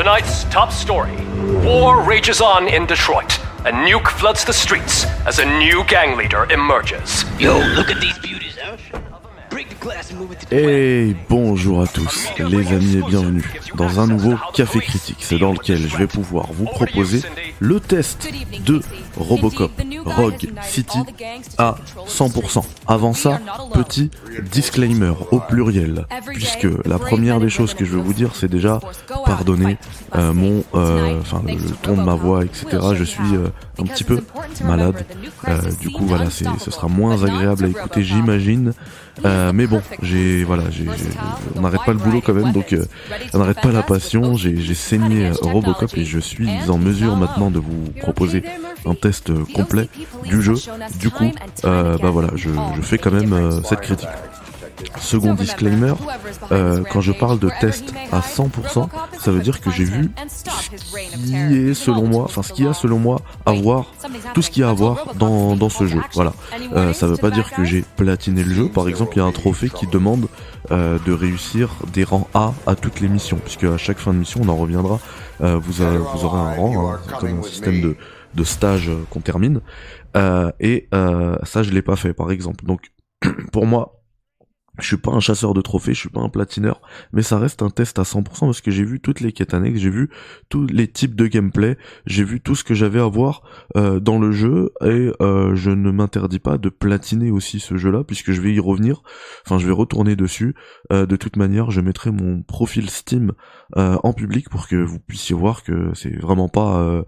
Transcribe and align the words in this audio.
Tonight's 0.00 0.44
top 0.44 0.72
story 0.72 1.14
War 1.62 2.02
rages 2.02 2.40
on 2.40 2.68
in 2.68 2.86
Detroit. 2.86 3.38
A 3.66 3.70
nuke 3.70 4.08
floods 4.08 4.46
the 4.46 4.52
streets 4.54 5.04
as 5.26 5.40
a 5.40 5.44
new 5.44 5.84
gang 5.84 6.16
leader 6.16 6.50
emerges. 6.50 7.26
Yo, 7.38 7.58
look 7.76 7.90
at 7.90 8.00
these 8.00 8.18
beauties, 8.20 8.56
Et 10.50 11.14
bonjour 11.28 11.82
à 11.82 11.86
tous, 11.86 12.28
les 12.38 12.72
amis 12.72 12.96
et 12.96 13.02
bienvenue 13.02 13.44
dans 13.76 14.00
un 14.00 14.06
nouveau 14.06 14.34
Café 14.52 14.80
Critique, 14.80 15.18
c'est 15.20 15.38
dans 15.38 15.52
lequel 15.52 15.78
je 15.78 15.96
vais 15.96 16.06
pouvoir 16.06 16.52
vous 16.52 16.64
proposer 16.64 17.22
le 17.60 17.78
test 17.78 18.28
de 18.64 18.80
Robocop 19.16 19.70
Rogue 20.04 20.50
City 20.62 20.98
à 21.58 21.76
100%. 22.06 22.64
Avant 22.86 23.12
ça, 23.12 23.40
petit 23.72 24.10
disclaimer 24.50 25.12
au 25.30 25.40
pluriel, 25.40 26.06
puisque 26.26 26.66
la 26.84 26.98
première 26.98 27.40
des 27.40 27.50
choses 27.50 27.74
que 27.74 27.84
je 27.84 27.92
veux 27.92 28.02
vous 28.02 28.14
dire, 28.14 28.34
c'est 28.34 28.50
déjà 28.50 28.80
pardonner 29.24 29.78
euh, 30.16 30.32
mon, 30.32 30.64
euh, 30.74 31.20
enfin 31.20 31.42
le, 31.46 31.70
ton 31.82 31.96
de 31.96 32.02
ma 32.02 32.14
voix, 32.14 32.44
etc. 32.44 32.66
Je 32.94 33.04
suis 33.04 33.34
euh, 33.34 33.48
un 33.78 33.84
petit 33.84 34.04
peu 34.04 34.20
malade, 34.64 35.04
du 35.80 35.90
coup 35.90 36.06
voilà, 36.06 36.28
ce 36.30 36.70
sera 36.70 36.88
moins 36.88 37.22
agréable 37.22 37.66
à 37.66 37.68
écouter, 37.68 38.02
j'imagine. 38.02 38.72
Mais 39.24 39.66
bon, 39.70 39.82
j'ai 40.02 40.44
voilà, 40.44 40.64
j'ai, 40.70 40.84
on 41.56 41.60
n'arrête 41.62 41.84
pas 41.86 41.92
le 41.92 41.98
boulot 41.98 42.20
quand 42.20 42.34
même, 42.34 42.52
donc 42.52 42.72
euh, 42.72 42.84
on 43.32 43.38
n'arrête 43.38 43.60
pas 43.60 43.72
la 43.72 43.82
passion. 43.82 44.36
J'ai, 44.36 44.74
saigné 44.74 45.26
euh, 45.26 45.32
Robocop 45.42 45.96
et 45.96 46.04
je 46.04 46.18
suis 46.18 46.48
en 46.68 46.78
mesure 46.78 47.16
maintenant 47.16 47.50
de 47.50 47.58
vous 47.58 47.90
proposer 48.00 48.42
un 48.84 48.94
test 48.94 49.30
euh, 49.30 49.44
complet 49.54 49.88
du 50.24 50.42
jeu. 50.42 50.54
Du 50.98 51.10
coup, 51.10 51.30
euh, 51.64 51.96
bah 51.98 52.10
voilà, 52.10 52.30
je, 52.34 52.48
je 52.76 52.82
fais 52.82 52.98
quand 52.98 53.12
même 53.12 53.32
euh, 53.32 53.62
cette 53.62 53.80
critique. 53.80 54.08
Second 54.98 55.34
disclaimer, 55.34 55.94
euh, 56.52 56.82
quand 56.90 57.00
je 57.00 57.12
parle 57.12 57.38
de 57.38 57.50
test 57.60 57.92
à 58.12 58.20
100%, 58.20 58.88
ça 59.18 59.30
veut 59.30 59.40
dire 59.40 59.60
que 59.60 59.70
j'ai 59.70 59.84
vu 59.84 60.10
ce 60.26 61.16
qui 61.16 61.34
est 61.36 61.74
selon 61.74 62.06
moi, 62.06 62.24
enfin 62.24 62.42
ce 62.42 62.52
qu'il 62.52 62.64
y 62.64 62.68
a 62.68 62.74
selon 62.74 62.98
moi 62.98 63.20
à 63.46 63.52
voir, 63.52 63.86
tout 64.34 64.42
ce 64.42 64.50
qu'il 64.50 64.62
y 64.62 64.64
a 64.64 64.70
à 64.70 64.72
voir 64.72 65.14
dans, 65.14 65.56
dans 65.56 65.68
ce 65.68 65.86
jeu. 65.86 66.00
Voilà. 66.14 66.32
Euh, 66.74 66.92
ça 66.92 67.06
veut 67.06 67.16
pas 67.16 67.30
dire 67.30 67.50
que 67.52 67.64
j'ai 67.64 67.82
platiné 67.96 68.42
le 68.44 68.54
jeu. 68.54 68.68
Par 68.68 68.88
exemple, 68.88 69.12
il 69.16 69.18
y 69.18 69.22
a 69.22 69.24
un 69.24 69.32
trophée 69.32 69.70
qui 69.70 69.86
demande 69.86 70.28
euh, 70.70 70.98
de 71.06 71.12
réussir 71.12 71.70
des 71.92 72.04
rangs 72.04 72.28
A 72.34 72.52
à 72.66 72.74
toutes 72.74 73.00
les 73.00 73.08
missions, 73.08 73.38
puisque 73.42 73.64
à 73.64 73.76
chaque 73.76 73.98
fin 73.98 74.12
de 74.12 74.18
mission, 74.18 74.40
on 74.44 74.48
en 74.48 74.56
reviendra. 74.56 74.98
euh, 75.40 75.58
vous, 75.62 75.82
a- 75.82 75.90
vous 75.98 76.24
aurez 76.24 76.38
un 76.40 76.54
rang, 76.54 76.90
hein, 76.92 77.00
c'est 77.08 77.18
comme 77.18 77.38
un 77.38 77.42
système 77.42 77.80
de, 77.80 77.96
de 78.34 78.44
stage 78.44 78.88
euh, 78.88 79.02
qu'on 79.10 79.20
termine. 79.20 79.60
Euh, 80.16 80.50
et 80.60 80.88
euh, 80.94 81.36
ça, 81.44 81.62
je 81.62 81.70
l'ai 81.70 81.82
pas 81.82 81.96
fait, 81.96 82.12
par 82.12 82.30
exemple. 82.30 82.64
Donc, 82.64 82.90
pour 83.52 83.66
moi, 83.66 83.99
je 84.80 84.86
suis 84.86 84.96
pas 84.96 85.12
un 85.12 85.20
chasseur 85.20 85.54
de 85.54 85.60
trophées, 85.60 85.94
je 85.94 86.00
suis 86.00 86.08
pas 86.08 86.20
un 86.20 86.28
platineur, 86.28 86.80
mais 87.12 87.22
ça 87.22 87.38
reste 87.38 87.62
un 87.62 87.70
test 87.70 87.98
à 87.98 88.02
100% 88.02 88.24
parce 88.40 88.60
que 88.60 88.70
j'ai 88.70 88.84
vu 88.84 89.00
toutes 89.00 89.20
les 89.20 89.32
quêtes 89.32 89.54
annexes, 89.54 89.80
j'ai 89.80 89.90
vu 89.90 90.10
tous 90.48 90.66
les 90.66 90.88
types 90.88 91.14
de 91.14 91.26
gameplay, 91.26 91.76
j'ai 92.06 92.24
vu 92.24 92.40
tout 92.40 92.54
ce 92.54 92.64
que 92.64 92.74
j'avais 92.74 93.00
à 93.00 93.06
voir 93.06 93.42
euh, 93.76 94.00
dans 94.00 94.18
le 94.18 94.32
jeu 94.32 94.72
et 94.82 95.12
euh, 95.20 95.54
je 95.54 95.70
ne 95.70 95.90
m'interdis 95.90 96.38
pas 96.38 96.58
de 96.58 96.68
platiner 96.68 97.30
aussi 97.30 97.60
ce 97.60 97.76
jeu-là 97.76 98.04
puisque 98.04 98.32
je 98.32 98.40
vais 98.40 98.52
y 98.52 98.60
revenir, 98.60 99.02
enfin 99.46 99.58
je 99.58 99.66
vais 99.66 99.72
retourner 99.72 100.16
dessus. 100.16 100.54
Euh, 100.92 101.06
de 101.06 101.16
toute 101.16 101.36
manière, 101.36 101.70
je 101.70 101.80
mettrai 101.80 102.10
mon 102.10 102.42
profil 102.42 102.90
Steam 102.90 103.32
en 103.76 104.12
public 104.12 104.48
pour 104.48 104.66
que 104.66 104.76
vous 104.76 104.98
puissiez 104.98 105.34
voir 105.34 105.62
que 105.62 105.92
c'est 105.94 106.16
vraiment 106.20 106.48
pas 106.48 107.04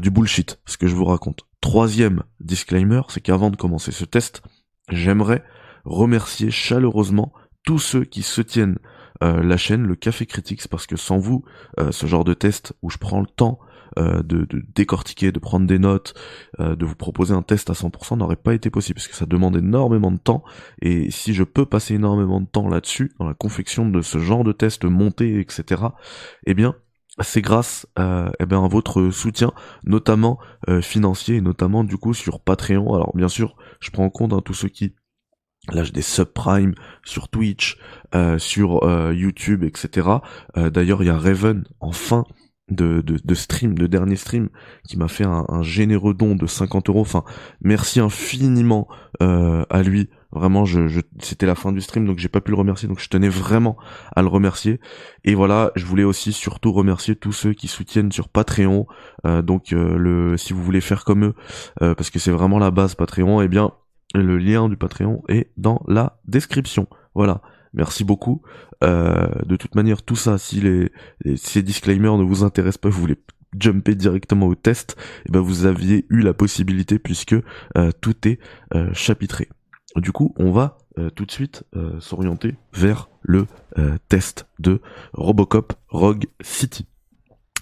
du 0.00 0.10
bullshit 0.10 0.60
ce 0.64 0.76
que 0.76 0.86
je 0.86 0.94
vous 0.94 1.04
raconte. 1.04 1.40
Troisième 1.60 2.22
disclaimer, 2.40 3.02
c'est 3.08 3.20
qu'avant 3.20 3.50
de 3.50 3.56
commencer 3.56 3.90
ce 3.90 4.04
test, 4.04 4.42
j'aimerais 4.90 5.42
remercier 5.84 6.50
chaleureusement 6.50 7.32
tous 7.64 7.78
ceux 7.78 8.04
qui 8.04 8.22
soutiennent 8.22 8.78
euh, 9.22 9.42
la 9.42 9.56
chaîne, 9.56 9.82
le 9.82 9.96
Café 9.96 10.26
Critics, 10.26 10.68
parce 10.68 10.86
que 10.86 10.96
sans 10.96 11.18
vous, 11.18 11.44
euh, 11.80 11.92
ce 11.92 12.06
genre 12.06 12.24
de 12.24 12.34
test 12.34 12.72
où 12.82 12.90
je 12.90 12.98
prends 12.98 13.20
le 13.20 13.26
temps 13.26 13.58
euh, 13.98 14.22
de, 14.22 14.44
de 14.44 14.62
décortiquer, 14.74 15.32
de 15.32 15.38
prendre 15.38 15.66
des 15.66 15.78
notes, 15.78 16.14
euh, 16.60 16.76
de 16.76 16.84
vous 16.84 16.94
proposer 16.94 17.34
un 17.34 17.42
test 17.42 17.70
à 17.70 17.72
100% 17.72 18.18
n'aurait 18.18 18.36
pas 18.36 18.54
été 18.54 18.70
possible, 18.70 18.96
parce 18.96 19.08
que 19.08 19.16
ça 19.16 19.26
demande 19.26 19.56
énormément 19.56 20.12
de 20.12 20.18
temps, 20.18 20.44
et 20.82 21.10
si 21.10 21.34
je 21.34 21.42
peux 21.42 21.66
passer 21.66 21.94
énormément 21.94 22.40
de 22.40 22.46
temps 22.46 22.68
là-dessus, 22.68 23.12
dans 23.18 23.26
la 23.26 23.34
confection 23.34 23.88
de 23.88 24.02
ce 24.02 24.18
genre 24.18 24.44
de 24.44 24.52
test 24.52 24.84
monté, 24.84 25.40
etc., 25.40 25.82
eh 26.46 26.54
bien, 26.54 26.74
c'est 27.20 27.42
grâce 27.42 27.86
euh, 27.98 28.30
eh 28.38 28.46
bien, 28.46 28.64
à 28.64 28.68
votre 28.68 29.10
soutien, 29.10 29.52
notamment 29.84 30.38
euh, 30.68 30.80
financier, 30.80 31.36
et 31.36 31.40
notamment 31.40 31.82
du 31.82 31.96
coup 31.96 32.14
sur 32.14 32.40
Patreon. 32.40 32.94
Alors 32.94 33.12
bien 33.16 33.28
sûr, 33.28 33.56
je 33.80 33.90
prends 33.90 34.04
en 34.04 34.10
compte 34.10 34.32
hein, 34.32 34.40
tous 34.44 34.54
ceux 34.54 34.68
qui 34.68 34.94
lâchent 35.72 35.92
des 35.92 36.02
subprimes 36.02 36.74
sur 37.04 37.28
Twitch, 37.28 37.78
euh, 38.14 38.38
sur 38.38 38.84
euh, 38.84 39.14
YouTube, 39.14 39.64
etc. 39.64 40.08
Euh, 40.56 40.70
D'ailleurs, 40.70 41.02
il 41.02 41.06
y 41.06 41.10
a 41.10 41.18
Raven 41.18 41.64
en 41.80 41.92
fin 41.92 42.24
de, 42.70 43.00
de, 43.00 43.18
de 43.22 43.34
stream, 43.34 43.76
de 43.76 43.86
dernier 43.86 44.16
stream, 44.16 44.48
qui 44.86 44.96
m'a 44.96 45.08
fait 45.08 45.24
un, 45.24 45.44
un 45.48 45.62
généreux 45.62 46.14
don 46.14 46.34
de 46.34 46.46
50 46.46 46.88
euros. 46.88 47.00
Enfin, 47.00 47.24
merci 47.60 48.00
infiniment 48.00 48.88
euh, 49.22 49.64
à 49.70 49.82
lui. 49.82 50.08
Vraiment, 50.30 50.66
je, 50.66 50.88
je, 50.88 51.00
c'était 51.20 51.46
la 51.46 51.54
fin 51.54 51.72
du 51.72 51.80
stream, 51.80 52.04
donc 52.04 52.18
j'ai 52.18 52.28
pas 52.28 52.42
pu 52.42 52.50
le 52.50 52.58
remercier. 52.58 52.86
Donc 52.88 53.00
je 53.00 53.08
tenais 53.08 53.30
vraiment 53.30 53.76
à 54.14 54.22
le 54.22 54.28
remercier. 54.28 54.80
Et 55.24 55.34
voilà, 55.34 55.72
je 55.74 55.86
voulais 55.86 56.04
aussi 56.04 56.32
surtout 56.32 56.72
remercier 56.72 57.16
tous 57.16 57.32
ceux 57.32 57.54
qui 57.54 57.68
soutiennent 57.68 58.12
sur 58.12 58.28
Patreon. 58.28 58.86
Euh, 59.26 59.40
donc 59.40 59.72
euh, 59.72 59.96
le, 59.96 60.36
si 60.36 60.52
vous 60.52 60.62
voulez 60.62 60.82
faire 60.82 61.04
comme 61.04 61.24
eux, 61.24 61.34
parce 61.78 62.10
que 62.10 62.18
c'est 62.18 62.30
vraiment 62.30 62.58
la 62.58 62.70
base 62.70 62.94
Patreon, 62.94 63.40
eh 63.40 63.48
bien 63.48 63.72
le 64.14 64.38
lien 64.38 64.68
du 64.68 64.76
Patreon 64.76 65.22
est 65.28 65.50
dans 65.56 65.82
la 65.88 66.20
description. 66.26 66.86
Voilà. 67.14 67.42
Merci 67.74 68.02
beaucoup. 68.04 68.42
Euh, 68.82 69.28
de 69.44 69.56
toute 69.56 69.74
manière, 69.74 70.02
tout 70.02 70.16
ça, 70.16 70.38
si 70.38 70.60
les, 70.60 70.90
les- 71.24 71.36
ces 71.36 71.62
disclaimers 71.62 72.16
ne 72.16 72.24
vous 72.24 72.42
intéressent 72.42 72.78
pas, 72.78 72.88
vous 72.88 73.00
voulez 73.00 73.18
jumper 73.60 73.94
directement 73.94 74.46
au 74.46 74.54
test, 74.54 74.96
eh 75.26 75.32
ben 75.32 75.40
vous 75.40 75.66
aviez 75.66 76.06
eu 76.08 76.20
la 76.20 76.32
possibilité 76.32 76.98
puisque 76.98 77.34
euh, 77.76 77.90
tout 78.00 78.26
est 78.26 78.38
euh, 78.74 78.90
chapitré. 78.94 79.48
Du 79.96 80.12
coup, 80.12 80.34
on 80.38 80.50
va 80.50 80.78
tout 81.14 81.24
de 81.26 81.30
suite 81.30 81.62
s'orienter 82.00 82.56
vers 82.72 83.08
le 83.22 83.46
test 84.08 84.48
de 84.58 84.80
Robocop 85.12 85.72
Rogue 85.88 86.26
City. 86.40 86.86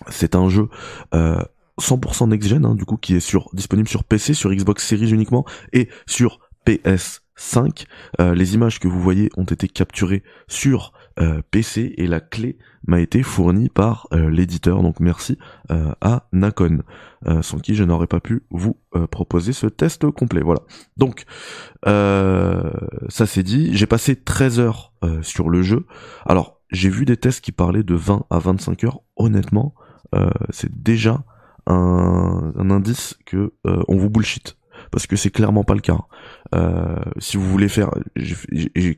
C'est 0.09 0.35
un 0.35 0.49
jeu 0.49 0.69
100% 1.81 2.29
next-gen, 2.29 2.65
hein, 2.65 2.75
du 2.75 2.85
coup, 2.85 2.97
qui 2.97 3.15
est 3.15 3.37
disponible 3.53 3.89
sur 3.89 4.05
PC, 4.05 4.35
sur 4.35 4.51
Xbox 4.51 4.87
Series 4.87 5.11
uniquement, 5.11 5.45
et 5.73 5.89
sur 6.07 6.41
PS5. 6.67 7.87
Euh, 8.21 8.35
les 8.35 8.55
images 8.55 8.81
que 8.81 8.89
vous 8.89 9.01
voyez 9.01 9.31
ont 9.37 9.45
été 9.45 9.69
capturées 9.69 10.23
sur 10.49 10.93
euh, 11.19 11.41
PC, 11.51 11.95
et 11.97 12.07
la 12.07 12.21
clé 12.21 12.59
m'a 12.87 13.01
été 13.01 13.23
fournie 13.23 13.71
par 13.71 14.07
euh, 14.13 14.29
l'éditeur, 14.29 14.83
donc 14.83 15.01
merci 15.01 15.39
à 15.71 16.29
Nacon, 16.33 16.83
euh, 17.27 17.41
sans 17.41 17.59
qui 17.59 17.75
je 17.75 17.85
n'aurais 17.85 18.07
pas 18.07 18.21
pu 18.21 18.43
vous 18.51 18.77
proposer 19.11 19.53
ce 19.53 19.67
test 19.67 20.11
complet. 20.11 20.43
Voilà. 20.43 20.61
Donc, 20.97 21.25
ça 21.85 23.27
c'est 23.27 23.43
dit, 23.43 23.71
j'ai 23.75 23.87
passé 23.87 24.17
13 24.17 24.61
heures 24.61 24.93
sur 25.23 25.49
le 25.49 25.63
jeu. 25.63 25.87
Alors, 26.27 26.61
j'ai 26.71 26.91
vu 26.91 27.05
des 27.05 27.17
tests 27.17 27.41
qui 27.41 27.53
parlaient 27.53 27.83
de 27.83 27.95
20 27.95 28.27
à 28.31 28.39
25 28.39 28.85
heures. 28.85 29.01
Honnêtement, 29.17 29.75
c'est 30.51 30.83
déjà 30.83 31.25
un, 31.67 32.53
indice 32.71 33.17
que 33.25 33.53
euh, 33.67 33.83
on 33.89 33.97
vous 33.97 34.11
bullshit 34.11 34.57
parce 34.91 35.07
que 35.07 35.17
c'est 35.17 35.31
clairement 35.31 35.65
pas 35.65 35.75
le 35.75 35.81
cas. 35.81 35.99
Euh, 36.55 36.97
si 37.19 37.37
vous 37.37 37.49
voulez 37.49 37.69
faire, 37.69 37.91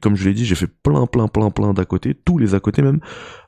comme 0.01 0.17
je 0.17 0.29
l'ai 0.29 0.34
dit, 0.34 0.45
j'ai 0.45 0.55
fait 0.55 0.67
plein, 0.67 1.07
plein, 1.07 1.28
plein, 1.28 1.51
plein 1.51 1.73
d'à 1.73 1.84
côté, 1.84 2.15
tous 2.15 2.39
les 2.39 2.55
à 2.55 2.61
côté 2.61 2.83
même, 2.83 3.01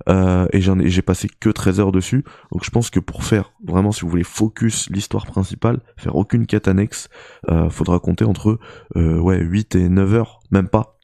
euh, 0.09 0.47
et 0.53 0.61
j'en 0.61 0.79
ai, 0.79 0.89
j'ai 0.89 1.03
passé 1.03 1.29
que 1.41 1.51
13 1.51 1.81
heures 1.81 1.93
dessus. 1.93 2.25
Donc 2.53 2.65
je 2.65 2.71
pense 2.71 2.91
que 2.91 3.01
pour 3.01 3.25
faire 3.25 3.53
vraiment, 3.65 3.93
si 3.93 4.03
vous 4.03 4.09
voulez 4.09 4.25
focus 4.25 4.89
l'histoire 4.91 5.27
principale, 5.27 5.81
faire 5.97 6.17
aucune 6.17 6.47
quête 6.47 6.69
annexe, 6.69 7.09
euh, 7.51 7.69
faudra 7.69 7.99
compter 7.99 8.25
entre 8.25 8.59
ouais 8.95 9.39
8 9.39 9.75
et 9.77 9.89
9 9.89 10.15
heures, 10.15 10.41
même 10.51 10.69
pas 10.69 11.00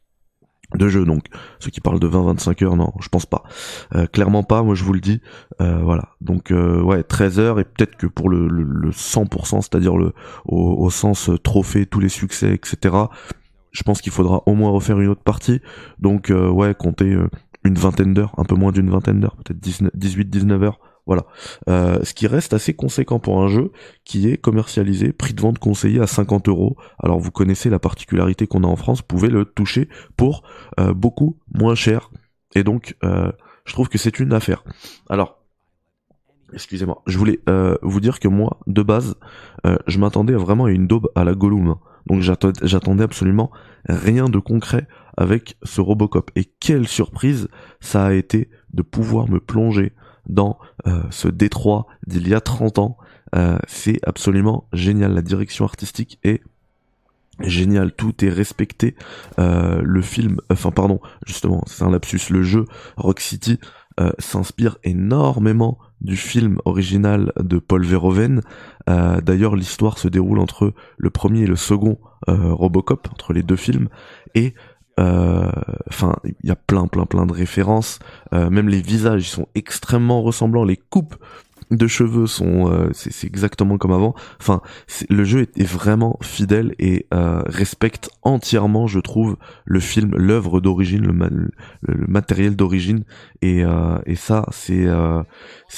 de 0.75 0.89
jeu 0.89 1.05
donc 1.05 1.25
ceux 1.61 1.71
qui 1.71 1.81
parlent 1.81 2.01
de 2.01 2.09
20-25 2.09 2.65
heures 2.65 2.77
non 2.77 2.93
je 3.01 3.09
pense 3.09 3.27
pas. 3.27 3.45
Euh, 3.95 4.07
clairement 4.07 4.43
pas 4.43 4.63
moi 4.63 4.75
je 4.75 4.85
vous 4.85 4.93
le 4.93 5.01
dis. 5.01 5.21
Euh, 5.61 5.81
voilà. 5.83 6.11
Donc 6.21 6.51
euh, 6.51 6.83
ouais 6.83 7.03
13 7.03 7.39
heures 7.39 7.61
et 7.61 7.65
peut-être 7.65 7.97
que 7.97 8.07
pour 8.07 8.29
le, 8.29 8.49
le, 8.49 8.63
le 8.65 8.91
100% 8.91 9.63
c'est-à-dire 9.63 9.97
le 9.97 10.13
au, 10.45 10.75
au 10.79 10.91
sens 10.91 11.31
euh, 11.31 11.39
trophée 11.39 11.87
tous 11.87 12.01
les 12.01 12.09
succès 12.09 12.53
etc 12.53 12.95
je 13.73 13.83
pense 13.83 14.01
qu'il 14.01 14.13
faudra 14.13 14.43
au 14.47 14.55
moins 14.55 14.71
refaire 14.71 14.99
une 15.01 15.09
autre 15.09 15.23
partie. 15.23 15.61
Donc 15.99 16.33
ouais 16.33 16.75
compter 16.75 17.13
euh, 17.13 17.29
une 17.65 17.75
vingtaine 17.75 18.15
d'heures 18.15 18.35
un 18.39 18.45
peu 18.45 18.55
moins 18.55 18.73
d'une 18.73 18.91
vingtaine 18.91 19.21
d'heures 19.21 19.37
peut-être 19.37 19.61
18-19 19.61 20.63
heures 20.63 20.81
voilà. 21.07 21.25
Euh, 21.69 22.03
ce 22.03 22.15
qui 22.15 22.27
reste 22.27 22.53
assez 22.53 22.75
conséquent 22.75 23.19
pour 23.21 23.41
un 23.41 23.49
jeu 23.49 23.71
qui 24.05 24.29
est 24.29 24.37
commercialisé 24.37 25.13
prix 25.13 25.35
de 25.35 25.41
vente 25.41 25.59
conseillé 25.59 26.01
à 26.01 26.07
50 26.07 26.49
euros. 26.49 26.77
Alors 26.99 27.21
vous 27.21 27.31
connaissez 27.31 27.71
la 27.71 27.79
particularité 27.79 28.47
qu'on 28.47 28.65
a 28.65 28.67
en 28.67 28.77
France 28.77 28.99
vous 28.99 29.07
pouvez 29.07 29.29
le 29.29 29.45
toucher 29.45 29.89
pour 30.17 30.43
euh, 30.81 30.93
beaucoup 30.95 31.39
moins 31.55 31.75
cher. 31.77 32.11
Et 32.55 32.65
donc 32.65 32.97
euh, 33.05 33.31
je 33.65 33.73
trouve 33.73 33.89
que 33.89 33.99
c'est 33.99 34.19
une 34.19 34.33
affaire. 34.33 34.65
Alors 35.09 35.39
excusez-moi 36.53 37.03
je 37.07 37.19
voulais 37.19 37.41
vous 37.83 38.01
dire 38.01 38.21
que 38.21 38.29
moi 38.29 38.59
de 38.67 38.83
base 38.83 39.15
je 39.87 39.99
m'attendais 39.99 40.35
vraiment 40.35 40.67
à 40.67 40.71
une 40.71 40.87
daube 40.87 41.09
à 41.15 41.25
la 41.25 41.35
Gollum. 41.35 41.77
Donc 42.07 42.21
j'attend- 42.21 42.53
j'attendais 42.63 43.03
absolument 43.05 43.51
rien 43.89 44.29
de 44.29 44.39
concret 44.39 44.87
avec 45.17 45.57
ce 45.65 45.81
Robocop. 45.81 46.31
Et 46.37 46.45
quelle 46.45 46.87
surprise 46.87 47.49
ça 47.81 48.07
a 48.07 48.13
été 48.13 48.49
de 48.73 48.83
pouvoir 48.83 49.29
me 49.29 49.41
plonger 49.41 49.93
dans 50.29 50.59
ce 51.11 51.29
Détroit 51.29 51.87
d'il 52.07 52.29
y 52.29 52.35
a 52.35 52.41
30 52.41 52.79
ans. 52.79 52.97
c'est 53.67 53.99
absolument 54.07 54.69
génial. 54.73 55.15
La 55.15 55.23
direction 55.23 55.65
artistique 55.65 56.19
est 56.25 56.43
génial, 57.41 57.93
tout 57.93 58.25
est 58.25 58.31
respecté. 58.31 58.97
le 59.39 60.03
film, 60.03 60.41
enfin 60.51 60.71
pardon, 60.71 61.01
justement, 61.27 61.63
c'est 61.67 61.85
un 61.85 61.91
lapsus. 61.91 62.31
Le 62.31 62.43
jeu 62.43 62.65
Rock 62.97 63.21
City 63.21 63.59
s'inspire 64.19 64.79
énormément 64.85 65.79
du 66.01 66.17
film 66.17 66.59
original 66.65 67.33
de 67.41 67.59
Paul 67.59 67.85
Verhoeven. 67.85 68.43
Euh, 68.89 69.21
d'ailleurs, 69.21 69.57
l'histoire 69.57 69.99
se 69.99 70.09
déroule 70.09 70.39
entre 70.39 70.75
le 70.97 71.11
premier 71.11 71.43
et 71.43 71.47
le 71.47 71.57
second 71.57 71.99
euh, 72.29 72.53
Robocop, 72.53 73.09
entre 73.13 73.33
les 73.33 73.43
deux 73.43 73.57
films, 73.57 73.89
et 74.35 74.55
euh, 74.99 75.51
enfin, 75.89 76.17
il 76.25 76.49
y 76.49 76.51
a 76.51 76.57
plein, 76.57 76.87
plein, 76.87 77.07
plein 77.07 77.27
de 77.27 77.33
références. 77.33 77.99
même 78.33 78.69
les 78.69 78.81
visages, 78.81 79.31
sont 79.31 79.49
extrêmement 79.55 80.23
ressemblants. 80.23 80.65
Les 80.65 80.77
coupes 80.77 81.17
de 81.71 81.87
cheveux 81.87 82.27
sont 82.27 82.71
euh, 82.71 82.91
c'est 82.93 83.27
exactement 83.27 83.77
comme 83.77 83.93
avant 83.93 84.15
enfin 84.41 84.61
le 85.11 85.25
jeu 85.25 85.49
est, 85.57 85.65
vraiment 85.65 86.17
fidèle 86.23 86.75
et 86.79 87.07
euh, 87.13 87.43
respecte 87.47 88.09
entièrement 88.23 88.87
je 88.87 89.01
trouve 89.01 89.37
le 89.65 89.81
film 89.81 90.15
l'œuvre 90.17 90.61
d'origine 90.61 91.05
le, 91.05 91.51
matériel 92.09 92.55
d'origine 92.55 93.05
et, 93.43 93.65
euh, 93.65 93.99
ça 94.15 94.47
c'est 94.53 94.85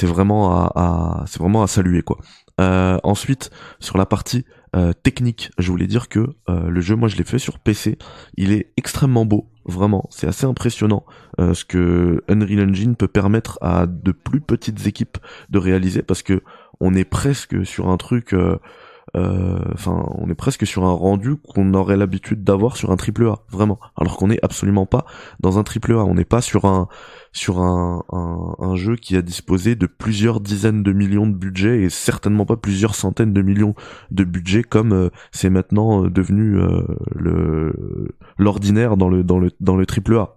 vraiment 0.07 0.53
à 0.53 1.25
saluer 1.67 2.03
quoi 2.03 2.19
ensuite 2.59 3.51
sur 3.81 3.99
la 3.99 4.07
partie 4.07 4.45
euh, 4.77 4.93
technique, 4.93 5.51
je 5.59 5.71
voulais 5.71 5.87
dire 5.87 6.09
que 6.09 6.27
euh, 6.51 6.69
le 6.69 6.81
jeu, 6.83 6.95
moi 6.95 7.09
je 7.09 7.17
l'ai 7.17 7.25
fait 7.25 7.39
sur 7.39 7.59
PC, 7.59 7.97
il 8.37 8.53
est 8.53 8.71
extrêmement 8.77 9.25
beau, 9.25 9.49
vraiment, 9.65 10.07
c'est 10.11 10.27
assez 10.27 10.45
impressionnant 10.45 11.07
euh, 11.41 11.55
ce 11.55 11.65
que 11.65 12.23
Unreal 12.29 12.69
Engine 12.69 12.95
peut 12.95 13.09
permettre 13.09 13.59
à 13.63 13.87
de 13.87 14.13
plus 14.13 14.43
petites 14.43 14.87
équipes 14.87 15.17
de 15.49 15.59
réaliser, 15.59 16.03
parce 16.03 16.23
que 16.23 16.43
on 16.81 16.95
est 16.95 17.07
presque 17.07 17.65
sur 17.65 17.89
un 17.89 17.97
truc, 17.97 18.35
enfin, 19.15 20.05
on 20.17 20.29
est 20.29 20.35
presque 20.35 20.67
sur 20.67 20.85
un 20.85 20.93
rendu 20.93 21.37
qu'on 21.37 21.75
aurait 21.75 21.97
l'habitude 21.97 22.45
d'avoir 22.45 22.77
sur 22.77 22.91
un 22.91 22.97
triple 22.97 23.27
A, 23.27 23.41
vraiment, 23.51 23.79
alors 23.97 24.17
qu'on 24.17 24.29
n'est 24.29 24.43
absolument 24.45 24.87
pas 24.87 25.07
dans 25.41 25.59
un 25.59 25.65
triple 25.65 25.93
A, 25.93 26.05
on 26.05 26.15
n'est 26.15 26.25
pas 26.25 26.41
sur 26.41 26.65
un 26.65 26.89
sur 27.33 27.61
un, 27.61 28.05
un, 28.11 28.75
jeu 28.77 28.97
qui 28.97 29.17
a 29.17 29.23
disposé 29.23 29.75
de 29.75 29.87
plusieurs 29.87 30.41
dizaines 30.41 30.83
de 30.83 30.93
millions 30.93 31.27
de 31.27 31.35
budget 31.35 31.83
et 31.83 31.91
certainement 31.91 32.47
pas 32.47 32.57
plusieurs 32.57 32.95
centaines 32.95 33.33
de 33.33 33.43
millions 33.43 33.75
de 34.11 34.25
budget 34.25 34.63
comme 34.63 34.93
euh, 34.93 35.11
c'est 35.31 35.51
maintenant 35.51 36.05
euh, 36.05 36.11
devenu 36.11 36.59
euh, 36.59 38.03
l'ordinaire 38.39 38.97
dans 38.97 39.09
le 39.09 39.23
dans 39.25 39.39
le 39.39 39.51
dans 39.61 39.77
le 39.77 39.87
triple 39.87 40.17
A. 40.17 40.35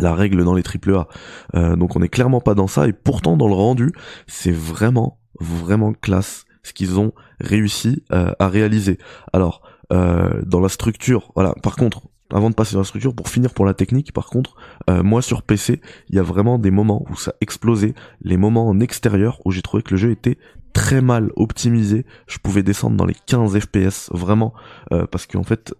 La 0.00 0.14
règle 0.14 0.44
dans 0.44 0.54
les 0.54 0.62
triple 0.62 0.94
A. 0.94 1.76
donc 1.76 1.96
on 1.96 2.02
est 2.02 2.08
clairement 2.08 2.40
pas 2.40 2.54
dans 2.54 2.68
ça 2.68 2.86
et 2.86 2.92
pourtant 2.92 3.36
dans 3.36 3.48
le 3.48 3.54
rendu, 3.54 3.90
c'est 4.26 4.52
vraiment 4.52 5.18
vraiment 5.40 5.92
classe 5.92 6.44
qu'ils 6.72 6.98
ont 6.98 7.12
réussi 7.40 8.02
à 8.10 8.48
réaliser. 8.48 8.98
Alors 9.32 9.62
dans 9.90 10.60
la 10.60 10.68
structure, 10.68 11.32
voilà. 11.34 11.54
Par 11.62 11.76
contre, 11.76 12.02
avant 12.32 12.50
de 12.50 12.54
passer 12.54 12.74
dans 12.74 12.80
la 12.80 12.84
structure, 12.84 13.14
pour 13.14 13.28
finir 13.28 13.54
pour 13.54 13.64
la 13.64 13.74
technique, 13.74 14.12
par 14.12 14.26
contre, 14.26 14.56
euh, 14.90 15.02
moi 15.02 15.22
sur 15.22 15.42
PC, 15.42 15.80
il 16.08 16.16
y 16.16 16.18
a 16.18 16.22
vraiment 16.22 16.58
des 16.58 16.70
moments 16.70 17.04
où 17.08 17.16
ça 17.16 17.34
explosait, 17.40 17.94
les 18.22 18.36
moments 18.36 18.68
en 18.68 18.80
extérieur 18.80 19.40
où 19.44 19.50
j'ai 19.50 19.62
trouvé 19.62 19.82
que 19.82 19.92
le 19.92 19.96
jeu 19.96 20.10
était 20.10 20.38
très 20.72 21.00
mal 21.00 21.30
optimisé. 21.36 22.04
Je 22.26 22.38
pouvais 22.38 22.62
descendre 22.62 22.96
dans 22.96 23.06
les 23.06 23.16
15 23.26 23.58
FPS, 23.58 24.10
vraiment, 24.12 24.52
euh, 24.92 25.06
parce 25.06 25.26
qu'en 25.26 25.42
fait, 25.42 25.74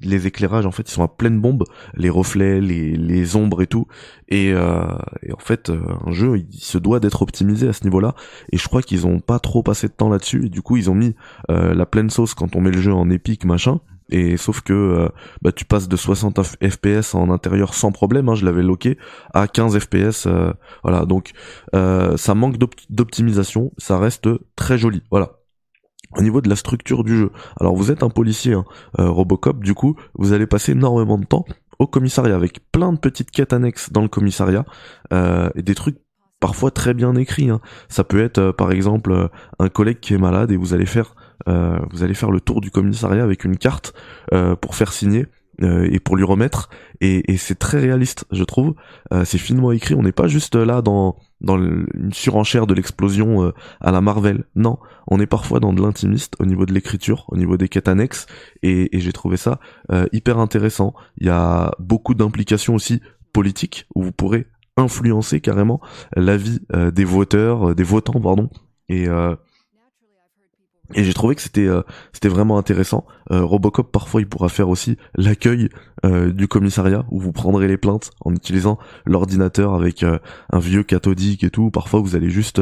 les 0.00 0.26
éclairages 0.26 0.66
en 0.66 0.72
fait 0.72 0.88
ils 0.88 0.92
sont 0.92 1.02
à 1.02 1.08
pleine 1.08 1.40
bombe 1.40 1.64
les 1.94 2.10
reflets 2.10 2.60
les, 2.60 2.96
les 2.96 3.36
ombres 3.36 3.62
et 3.62 3.66
tout 3.66 3.86
et, 4.28 4.52
euh, 4.52 4.84
et 5.22 5.32
en 5.32 5.38
fait 5.38 5.70
un 5.70 6.10
jeu 6.10 6.38
il 6.38 6.58
se 6.58 6.76
doit 6.76 7.00
d'être 7.00 7.22
optimisé 7.22 7.68
à 7.68 7.72
ce 7.72 7.84
niveau 7.84 8.00
là 8.00 8.14
et 8.52 8.58
je 8.58 8.66
crois 8.66 8.82
qu'ils 8.82 9.06
ont 9.06 9.20
pas 9.20 9.38
trop 9.38 9.62
passé 9.62 9.86
de 9.86 9.92
temps 9.92 10.10
là 10.10 10.18
dessus 10.18 10.46
et 10.46 10.48
du 10.48 10.60
coup 10.60 10.76
ils 10.76 10.90
ont 10.90 10.94
mis 10.94 11.14
la 11.48 11.86
pleine 11.86 12.10
sauce 12.10 12.34
quand 12.34 12.56
on 12.56 12.60
met 12.60 12.72
le 12.72 12.80
jeu 12.80 12.92
en 12.92 13.08
épique 13.10 13.44
machin 13.44 13.80
et 14.10 14.36
sauf 14.36 14.60
que 14.60 14.72
euh, 14.72 15.08
bah, 15.42 15.52
tu 15.52 15.64
passes 15.64 15.88
de 15.88 15.96
60 15.96 16.40
fps 16.42 17.14
en 17.14 17.30
intérieur 17.30 17.74
sans 17.74 17.92
problème, 17.92 18.28
hein, 18.28 18.34
je 18.34 18.44
l'avais 18.44 18.62
loqué, 18.62 18.98
à 19.32 19.46
15 19.48 19.78
fps. 19.78 20.26
Euh, 20.26 20.52
voilà, 20.82 21.06
donc 21.06 21.32
euh, 21.74 22.16
ça 22.16 22.34
manque 22.34 22.56
d'optimisation, 22.90 23.72
ça 23.78 23.98
reste 23.98 24.28
très 24.56 24.78
joli. 24.78 25.02
Voilà. 25.10 25.39
Au 26.16 26.22
niveau 26.22 26.40
de 26.40 26.48
la 26.48 26.56
structure 26.56 27.04
du 27.04 27.16
jeu, 27.16 27.30
alors 27.60 27.76
vous 27.76 27.92
êtes 27.92 28.02
un 28.02 28.10
policier, 28.10 28.54
hein, 28.54 28.64
Robocop, 28.98 29.62
du 29.62 29.74
coup, 29.74 29.96
vous 30.14 30.32
allez 30.32 30.46
passer 30.46 30.72
énormément 30.72 31.18
de 31.18 31.24
temps 31.24 31.44
au 31.78 31.86
commissariat 31.86 32.34
avec 32.34 32.60
plein 32.72 32.92
de 32.92 32.98
petites 32.98 33.30
quêtes 33.30 33.52
annexes 33.52 33.92
dans 33.92 34.02
le 34.02 34.08
commissariat 34.08 34.64
et 35.12 35.62
des 35.62 35.74
trucs 35.74 35.98
parfois 36.40 36.72
très 36.72 36.94
bien 36.94 37.14
écrits. 37.14 37.48
Hein. 37.48 37.60
Ça 37.88 38.02
peut 38.02 38.22
être 38.22 38.50
par 38.50 38.72
exemple 38.72 39.30
un 39.58 39.68
collègue 39.68 40.00
qui 40.00 40.14
est 40.14 40.18
malade 40.18 40.50
et 40.50 40.56
vous 40.56 40.74
allez 40.74 40.86
faire 40.86 41.14
euh, 41.48 41.78
vous 41.90 42.02
allez 42.02 42.14
faire 42.14 42.30
le 42.30 42.40
tour 42.40 42.60
du 42.60 42.70
commissariat 42.70 43.22
avec 43.22 43.44
une 43.44 43.56
carte 43.56 43.94
euh, 44.32 44.56
pour 44.56 44.74
faire 44.74 44.92
signer 44.92 45.26
euh, 45.62 45.88
et 45.90 46.00
pour 46.00 46.16
lui 46.16 46.24
remettre. 46.24 46.70
Et, 47.00 47.32
et 47.32 47.36
c'est 47.36 47.58
très 47.58 47.78
réaliste 47.78 48.24
je 48.30 48.44
trouve. 48.44 48.74
C'est 49.24 49.38
finement 49.38 49.72
écrit 49.72 49.94
on 49.94 50.02
n'est 50.02 50.12
pas 50.12 50.28
juste 50.28 50.54
là 50.54 50.82
dans 50.82 51.16
dans 51.40 51.56
une 51.56 52.12
surenchère 52.12 52.66
de 52.66 52.74
l'explosion 52.74 53.52
à 53.80 53.90
la 53.90 54.00
Marvel. 54.00 54.44
Non 54.54 54.78
on 55.06 55.18
est 55.18 55.26
parfois 55.26 55.60
dans 55.60 55.72
de 55.72 55.80
l'intimiste 55.80 56.34
au 56.38 56.46
niveau 56.46 56.66
de 56.66 56.72
l'écriture 56.72 57.24
au 57.28 57.36
niveau 57.36 57.56
des 57.56 57.68
quêtes 57.68 57.88
annexes. 57.88 58.26
Et, 58.62 58.94
et 58.96 59.00
j'ai 59.00 59.12
trouvé 59.12 59.36
ça 59.36 59.60
hyper 60.12 60.38
intéressant. 60.38 60.94
Il 61.18 61.26
y 61.26 61.30
a 61.30 61.72
beaucoup 61.78 62.14
d'implications 62.14 62.74
aussi 62.74 63.00
politiques 63.32 63.86
où 63.94 64.02
vous 64.02 64.12
pourrez 64.12 64.46
influencer 64.76 65.40
carrément 65.40 65.80
la 66.14 66.36
vie 66.36 66.60
des 66.92 67.04
voteurs 67.04 67.74
des 67.74 67.84
votants 67.84 68.20
pardon. 68.20 68.50
Et 68.88 69.06
et 70.94 71.04
j'ai 71.04 71.14
trouvé 71.14 71.34
que 71.34 71.42
c'était 71.42 71.66
euh, 71.66 71.82
c'était 72.12 72.28
vraiment 72.28 72.58
intéressant. 72.58 73.06
Euh, 73.30 73.44
Robocop 73.44 73.92
parfois 73.92 74.20
il 74.20 74.28
pourra 74.28 74.48
faire 74.48 74.68
aussi 74.68 74.96
l'accueil 75.14 75.68
euh, 76.04 76.32
du 76.32 76.48
commissariat 76.48 77.04
où 77.10 77.20
vous 77.20 77.32
prendrez 77.32 77.68
les 77.68 77.76
plaintes 77.76 78.10
en 78.24 78.34
utilisant 78.34 78.78
l'ordinateur 79.06 79.74
avec 79.74 80.02
un 80.02 80.58
vieux 80.58 80.82
cathodique 80.82 81.44
et 81.44 81.50
tout. 81.50 81.70
Parfois 81.70 82.00
vous 82.00 82.16
allez 82.16 82.30
juste 82.30 82.60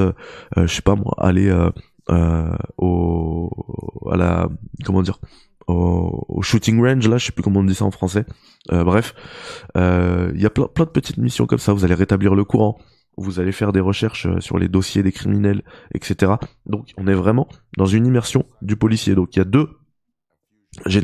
je 0.57 0.67
sais 0.67 0.83
pas 0.83 0.95
moi 0.95 1.15
aller 1.19 1.55
au 2.79 3.51
à 4.11 4.17
la 4.17 4.49
comment 4.85 5.03
dire 5.03 5.19
au, 5.67 6.41
shooting 6.41 6.83
range 6.83 7.07
là, 7.09 7.19
je 7.19 7.27
sais 7.27 7.33
plus 7.33 7.43
comment 7.43 7.61
on 7.61 7.65
dit 7.65 7.75
ça 7.75 7.85
en 7.85 7.91
français. 7.91 8.25
bref, 8.71 9.15
il 9.75 10.41
y 10.41 10.47
a 10.47 10.51
plein, 10.51 10.67
plein 10.67 10.85
de 10.85 10.91
petites 10.91 11.19
missions 11.19 11.47
comme 11.47 11.59
ça. 11.59 11.73
Vous 11.73 11.85
allez 11.85 11.95
rétablir 11.95 12.35
le 12.35 12.45
courant, 12.45 12.79
vous 13.19 13.41
allez 13.41 13.53
faire 13.53 13.73
des 13.73 13.81
recherches 13.81 14.27
euh, 14.27 14.41
sur 14.41 14.59
les 14.59 14.69
dossiers 14.69 15.03
des 15.03 15.13
criminels, 15.13 15.63
etc. 15.95 16.33
Donc 16.67 16.93
on 16.97 17.07
est 17.07 17.15
vraiment 17.15 17.49
dans 17.77 17.87
une 17.87 18.07
immersion 18.07 18.47
du 18.63 18.77
policier. 18.77 19.15
Donc 19.15 19.35
il 19.37 19.39
y 19.39 19.43
a 19.43 19.45
deux, 19.45 19.69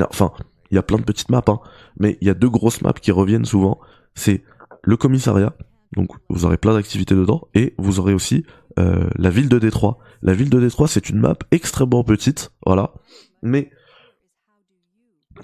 enfin 0.01 0.33
il 0.71 0.75
y 0.75 0.79
a 0.79 0.83
plein 0.83 0.99
de 0.99 1.05
petites 1.05 1.31
maps, 1.31 1.43
hein, 1.49 1.61
mais 1.99 2.19
il 2.21 2.27
y 2.27 2.31
a 2.31 2.35
deux 2.35 2.49
grosses 2.49 2.83
maps 2.83 2.93
qui 2.93 3.13
reviennent 3.13 3.45
souvent. 3.45 3.81
C'est 4.15 4.45
le 4.83 4.97
commissariat, 4.97 5.55
donc 5.97 6.11
vous 6.29 6.45
aurez 6.45 6.57
plein 6.57 6.75
d'activités 6.75 7.15
dedans, 7.15 7.49
et 7.55 7.75
vous 7.79 8.01
aurez 8.01 8.15
aussi 8.15 8.45
euh, 8.79 9.09
la 9.17 9.31
ville 9.31 9.49
de 9.49 9.59
Détroit. 9.59 9.99
La 10.23 10.35
ville 10.35 10.51
de 10.51 10.61
Détroit, 10.61 10.89
c'est 10.89 11.09
une 11.09 11.19
map 11.19 11.37
extrêmement 11.51 12.05
petite, 12.05 12.53
voilà, 12.65 12.93
mais 13.43 13.71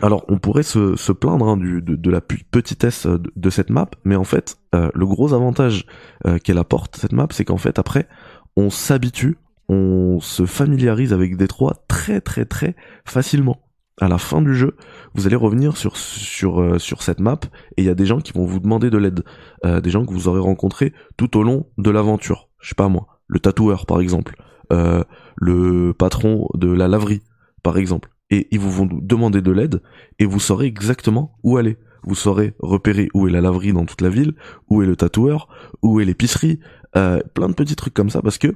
alors, 0.02 0.24
on 0.28 0.38
pourrait 0.38 0.62
se, 0.62 0.96
se 0.96 1.12
plaindre 1.12 1.46
hein, 1.46 1.56
du, 1.56 1.82
de, 1.82 2.10
la 2.10 2.20
petitesse 2.20 3.06
euh, 3.06 3.18
de, 3.36 3.50
cette 3.50 3.70
map, 3.70 3.88
mais 4.04 4.16
en 4.16 4.24
fait, 4.24 4.58
euh, 4.74 4.90
le 4.94 5.06
gros 5.06 5.34
avantage 5.34 5.86
euh, 6.26 6.38
qu'elle 6.38 6.58
apporte, 6.58 6.96
cette 6.96 7.12
map, 7.12 7.28
c'est 7.30 7.44
qu'en 7.44 7.58
fait, 7.58 7.78
après, 7.78 8.08
on 8.56 8.70
s'habitue, 8.70 9.36
on 9.68 10.18
se 10.20 10.46
familiarise 10.46 11.12
avec 11.12 11.36
Détroit 11.36 11.84
très 11.86 12.20
très 12.20 12.44
très 12.44 12.74
facilement. 13.04 13.60
À 14.00 14.08
la 14.08 14.18
fin 14.18 14.40
du 14.40 14.54
jeu, 14.54 14.76
vous 15.14 15.26
allez 15.26 15.36
revenir 15.36 15.76
sur 15.76 15.96
sur 15.98 16.80
sur 16.80 17.02
cette 17.02 17.20
map 17.20 17.38
et 17.76 17.82
il 17.82 17.84
y 17.84 17.90
a 17.90 17.94
des 17.94 18.06
gens 18.06 18.20
qui 18.20 18.32
vont 18.32 18.46
vous 18.46 18.58
demander 18.58 18.88
de 18.88 18.96
l'aide, 18.96 19.22
des 19.62 19.90
gens 19.90 20.06
que 20.06 20.12
vous 20.12 20.26
aurez 20.26 20.40
rencontrés 20.40 20.94
tout 21.18 21.36
au 21.36 21.42
long 21.42 21.66
de 21.76 21.90
l'aventure. 21.90 22.48
Je 22.60 22.70
sais 22.70 22.74
pas 22.74 22.88
moi, 22.88 23.20
le 23.26 23.38
tatoueur 23.40 23.84
par 23.84 24.00
exemple, 24.00 24.42
le 24.70 25.92
patron 25.92 26.48
de 26.54 26.72
la 26.72 26.88
laverie 26.88 27.22
par 27.62 27.76
exemple 27.76 28.10
et 28.30 28.48
ils 28.50 28.60
vous 28.60 28.70
vont 28.70 28.88
demander 28.90 29.42
de 29.42 29.50
l'aide 29.50 29.82
et 30.18 30.24
vous 30.24 30.40
saurez 30.40 30.66
exactement 30.66 31.36
où 31.42 31.56
aller. 31.56 31.76
Vous 32.02 32.14
saurez 32.14 32.54
repérer 32.60 33.08
où 33.12 33.28
est 33.28 33.30
la 33.30 33.40
laverie 33.40 33.72
dans 33.72 33.84
toute 33.84 34.00
la 34.00 34.08
ville, 34.08 34.34
où 34.68 34.82
est 34.82 34.86
le 34.86 34.96
tatoueur, 34.96 35.48
où 35.82 36.00
est 36.00 36.04
l'épicerie, 36.04 36.60
euh, 36.96 37.20
plein 37.34 37.48
de 37.48 37.54
petits 37.54 37.76
trucs 37.76 37.94
comme 37.94 38.10
ça 38.10 38.22
parce 38.22 38.38
que 38.38 38.54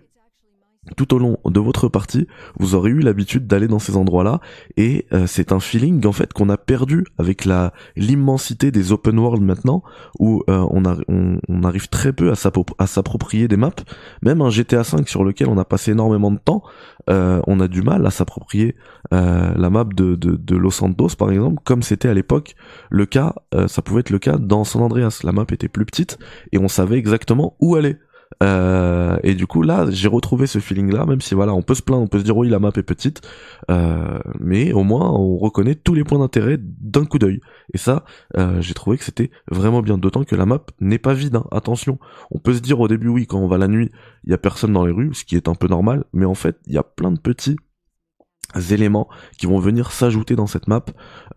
tout 0.97 1.15
au 1.15 1.19
long 1.19 1.39
de 1.47 1.61
votre 1.61 1.89
partie, 1.89 2.27
vous 2.59 2.75
aurez 2.75 2.91
eu 2.91 3.01
l'habitude 3.01 3.47
d'aller 3.47 3.69
dans 3.69 3.79
ces 3.79 3.97
endroits-là 3.97 4.41
et 4.77 5.07
euh, 5.13 5.27
c'est 5.27 5.53
un 5.53 5.61
feeling 5.61 6.07
en 6.07 6.13
fait 6.13 6.33
qu'on 6.33 6.49
a 6.51 6.57
perdu 6.57 7.05
avec 7.19 7.45
la 7.45 7.73
l'immensité 7.97 8.71
des 8.71 8.93
open 8.93 9.19
world 9.19 9.43
maintenant 9.43 9.83
où 10.19 10.43
euh, 10.49 10.65
on, 10.69 11.63
arrive 11.65 11.89
très 11.89 12.13
peu 12.13 12.31
à 12.31 12.87
s'approprier 12.87 13.49
des 13.49 13.57
maps. 13.57 13.71
Même 14.23 14.43
un 14.43 14.51
GTA 14.51 14.85
5 14.85 15.09
sur 15.09 15.25
lequel 15.25 15.49
on 15.49 15.57
a 15.57 15.65
passé 15.65 15.93
énormément 15.93 16.31
de 16.31 16.39
temps, 16.39 16.63
euh, 17.09 17.41
on 17.47 17.61
a 17.61 17.69
du 17.69 17.83
mal 17.83 18.07
à 18.07 18.11
s'approprier 18.11 18.77
la 19.11 19.71
map 19.71 19.85
de, 19.85 20.17
de, 20.17 20.37
de, 20.37 20.57
Los 20.57 20.73
Santos 20.73 21.11
par 21.17 21.31
exemple, 21.31 21.63
comme 21.65 21.83
c'était 21.83 22.09
à 22.09 22.15
l'époque 22.15 22.57
le 22.91 23.07
cas, 23.07 23.35
ça 23.67 23.83
pouvait 23.83 24.01
être 24.01 24.11
le 24.11 24.19
cas 24.19 24.37
dans 24.37 24.65
San 24.65 24.83
Andreas. 24.83 25.21
La 25.23 25.33
map 25.33 25.45
était 25.51 25.69
plus 25.69 25.87
petite 25.87 26.19
et 26.53 26.59
on 26.59 26.69
savait 26.69 26.99
exactement 26.99 27.57
où 27.61 27.77
aller. 27.77 27.97
Euh, 28.43 29.17
et 29.23 29.35
du 29.35 29.47
coup 29.47 29.63
là 29.63 29.87
j'ai 29.91 30.09
retrouvé 30.09 30.47
ce 30.47 30.59
feeling 30.59 30.93
là 30.93 31.07
même 31.07 31.21
si 31.21 31.35
voilà 31.35 31.55
on 31.55 31.63
peut 31.63 31.75
se 31.75 31.83
plaindre 31.83 32.03
on 32.03 32.09
peut 32.09 32.19
se 32.19 32.25
dire 32.25 32.37
oui 32.37 32.49
la 32.49 32.59
map 32.59 32.71
est 32.77 32.83
petite. 32.83 33.23
Euh, 33.71 34.19
mais 34.41 34.73
au 34.73 34.83
moins 34.83 35.11
on 35.13 35.37
reconnaît 35.37 35.75
tous 35.75 35.95
les 35.95 36.05
points 36.05 36.19
d'intérêt 36.19 36.59
d'un 36.61 37.05
coup 37.05 37.19
d'œil. 37.19 37.41
Et 37.73 37.79
ça 37.79 38.05
euh, 38.37 38.61
j'ai 38.61 38.75
trouvé 38.75 38.99
que 38.99 39.05
c'était 39.05 39.31
vraiment 39.51 39.83
bien. 39.83 39.99
D'autant 39.99 40.25
que 40.25 40.35
la 40.35 40.47
map 40.47 40.65
n'est 40.81 40.99
pas 40.99 41.15
vide 41.15 41.37
hein. 41.37 41.45
attention. 41.53 41.99
On 42.31 42.39
peut 42.39 42.55
se 42.55 42.61
dire 42.61 42.81
au 42.81 42.89
début 42.89 43.09
oui 43.09 43.27
quand 43.27 43.39
on 43.39 43.49
va 43.49 43.59
la 43.59 43.69
nuit 43.69 43.91
il 44.25 44.31
y 44.31 44.35
a 44.35 44.39
personne 44.39 44.73
dans 44.73 44.85
les 44.85 44.93
rues 44.93 45.15
ce 45.15 45.25
qui 45.25 45.37
est 45.37 45.49
un 45.49 45.55
peu 45.55 45.69
normal. 45.69 46.05
Mais 46.13 46.27
en 46.27 46.35
fait 46.35 46.59
il 46.67 46.75
y 46.75 46.79
a 46.79 46.83
plein 46.83 47.13
de 47.13 47.19
petits 47.19 47.57
éléments 48.71 49.09
qui 49.39 49.47
vont 49.47 49.59
venir 49.59 49.93
s'ajouter 49.93 50.37
dans 50.37 50.47
cette 50.47 50.69
map. 50.69 50.85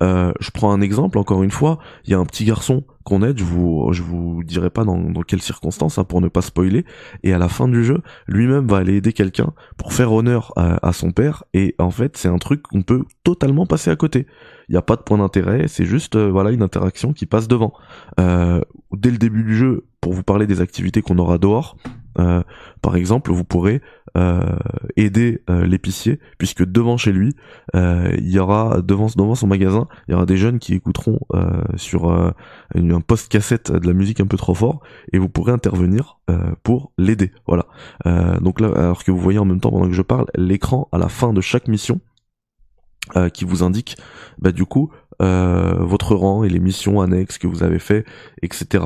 Euh, 0.03 0.31
je 0.39 0.51
prends 0.51 0.71
un 0.71 0.81
exemple, 0.81 1.17
encore 1.17 1.43
une 1.43 1.51
fois, 1.51 1.79
il 2.05 2.11
y 2.11 2.13
a 2.13 2.19
un 2.19 2.25
petit 2.25 2.45
garçon 2.45 2.83
qu'on 3.03 3.23
aide, 3.23 3.39
je 3.39 3.45
vous 3.45 3.87
je 3.93 4.03
vous 4.03 4.43
dirai 4.43 4.69
pas 4.69 4.83
dans, 4.83 4.97
dans 4.97 5.21
quelles 5.21 5.41
circonstances 5.41 5.97
hein, 5.97 6.03
pour 6.03 6.19
ne 6.19 6.27
pas 6.27 6.41
spoiler, 6.41 6.85
et 7.23 7.33
à 7.33 7.37
la 7.37 7.47
fin 7.47 7.69
du 7.69 7.83
jeu, 7.83 8.01
lui-même 8.27 8.67
va 8.67 8.77
aller 8.77 8.95
aider 8.95 9.13
quelqu'un 9.13 9.53
pour 9.77 9.93
faire 9.93 10.11
honneur 10.11 10.51
à, 10.57 10.91
son 10.91 11.11
père, 11.11 11.45
et 11.53 11.73
en 11.79 11.91
fait 11.91 12.17
c'est 12.17 12.27
un 12.27 12.37
truc 12.37 12.63
qu'on 12.63 12.81
peut 12.81 13.03
totalement 13.23 13.65
passer 13.65 13.89
à 13.89 13.95
côté. 13.95 14.27
Il 14.69 14.73
n'y 14.73 14.77
a 14.77 14.81
pas 14.81 14.97
de 14.97 15.01
point 15.01 15.17
d'intérêt, 15.17 15.67
c'est 15.67 15.85
juste 15.85 16.15
euh, 16.15 16.29
voilà 16.29 16.51
une 16.51 16.61
interaction 16.61 17.13
qui 17.13 17.25
passe 17.25 17.47
devant. 17.47 17.73
Euh, 18.19 18.61
dès 18.91 19.11
le 19.11 19.17
début 19.17 19.43
du 19.43 19.55
jeu, 19.55 19.85
pour 20.01 20.13
vous 20.13 20.23
parler 20.23 20.45
des 20.45 20.59
activités 20.59 21.01
qu'on 21.01 21.17
aura 21.19 21.37
dehors, 21.37 21.77
euh, 22.19 22.43
par 22.81 22.95
exemple, 22.95 23.31
vous 23.31 23.43
pourrez 23.43 23.81
aider 24.95 25.43
l'épicier, 25.47 26.19
puisque 26.39 26.65
devant 26.65 26.97
chez 26.97 27.11
lui, 27.11 27.35
il 27.75 28.31
y 28.31 28.39
aura 28.39 28.81
devant 28.81 29.07
son 29.07 29.45
magasin, 29.45 29.87
il 30.07 30.13
y 30.13 30.15
aura 30.15 30.25
des 30.25 30.37
jeunes 30.37 30.57
qui 30.57 30.73
écouteront 30.73 31.19
sur 31.75 32.09
un 32.11 33.01
post 33.01 33.31
cassette 33.31 33.71
de 33.71 33.85
la 33.85 33.93
musique 33.93 34.19
un 34.19 34.25
peu 34.25 34.37
trop 34.37 34.55
fort, 34.55 34.81
et 35.13 35.19
vous 35.19 35.29
pourrez 35.29 35.51
intervenir 35.51 36.17
pour 36.63 36.93
l'aider. 36.97 37.31
Voilà. 37.45 37.67
donc 38.41 38.59
là, 38.59 38.71
alors 38.75 39.03
que 39.03 39.11
vous 39.11 39.19
voyez 39.19 39.37
en 39.37 39.45
même 39.45 39.59
temps 39.59 39.69
pendant 39.69 39.85
que 39.87 39.93
je 39.93 40.01
parle, 40.01 40.25
l'écran 40.33 40.89
à 40.91 40.97
la 40.97 41.09
fin 41.09 41.31
de 41.31 41.41
chaque 41.41 41.67
mission 41.67 42.01
qui 43.33 43.45
vous 43.45 43.63
indique, 43.63 43.97
bah 44.39 44.51
du 44.51 44.65
coup, 44.65 44.91
votre 45.19 46.15
rang 46.15 46.43
et 46.43 46.49
les 46.49 46.59
missions 46.59 47.01
annexes 47.01 47.37
que 47.37 47.47
vous 47.47 47.63
avez 47.63 47.79
fait, 47.79 48.05
etc. 48.41 48.85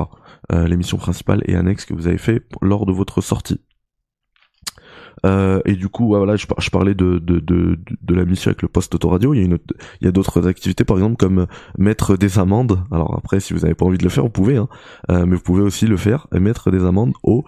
Euh, 0.52 0.66
l'émission 0.66 0.98
principale 0.98 1.42
et 1.46 1.54
annexe 1.54 1.84
que 1.84 1.94
vous 1.94 2.08
avez 2.08 2.18
fait 2.18 2.42
lors 2.60 2.84
de 2.84 2.92
votre 2.92 3.20
sortie. 3.20 3.60
Euh, 5.24 5.60
et 5.64 5.74
du 5.74 5.88
coup, 5.88 6.08
voilà, 6.08 6.36
je, 6.36 6.46
parlais 6.70 6.94
de, 6.94 7.18
de, 7.18 7.38
de, 7.38 7.78
de, 8.02 8.14
la 8.14 8.24
mission 8.24 8.50
avec 8.50 8.62
le 8.62 8.68
poste 8.68 8.94
autoradio. 8.94 9.34
Il 9.34 9.38
y 9.38 9.42
a 9.42 9.44
une, 9.44 9.58
il 10.00 10.04
y 10.04 10.08
a 10.08 10.12
d'autres 10.12 10.46
activités, 10.46 10.84
par 10.84 10.96
exemple, 10.96 11.16
comme 11.16 11.46
mettre 11.78 12.16
des 12.16 12.38
amendes. 12.38 12.82
Alors 12.90 13.16
après, 13.16 13.40
si 13.40 13.52
vous 13.52 13.60
n'avez 13.60 13.74
pas 13.74 13.84
envie 13.84 13.98
de 13.98 14.04
le 14.04 14.10
faire, 14.10 14.24
vous 14.24 14.30
pouvez, 14.30 14.56
hein, 14.56 14.68
euh, 15.10 15.26
mais 15.26 15.36
vous 15.36 15.42
pouvez 15.42 15.62
aussi 15.62 15.86
le 15.86 15.96
faire 15.96 16.26
et 16.34 16.40
mettre 16.40 16.70
des 16.70 16.84
amendes 16.84 17.12
aux 17.22 17.44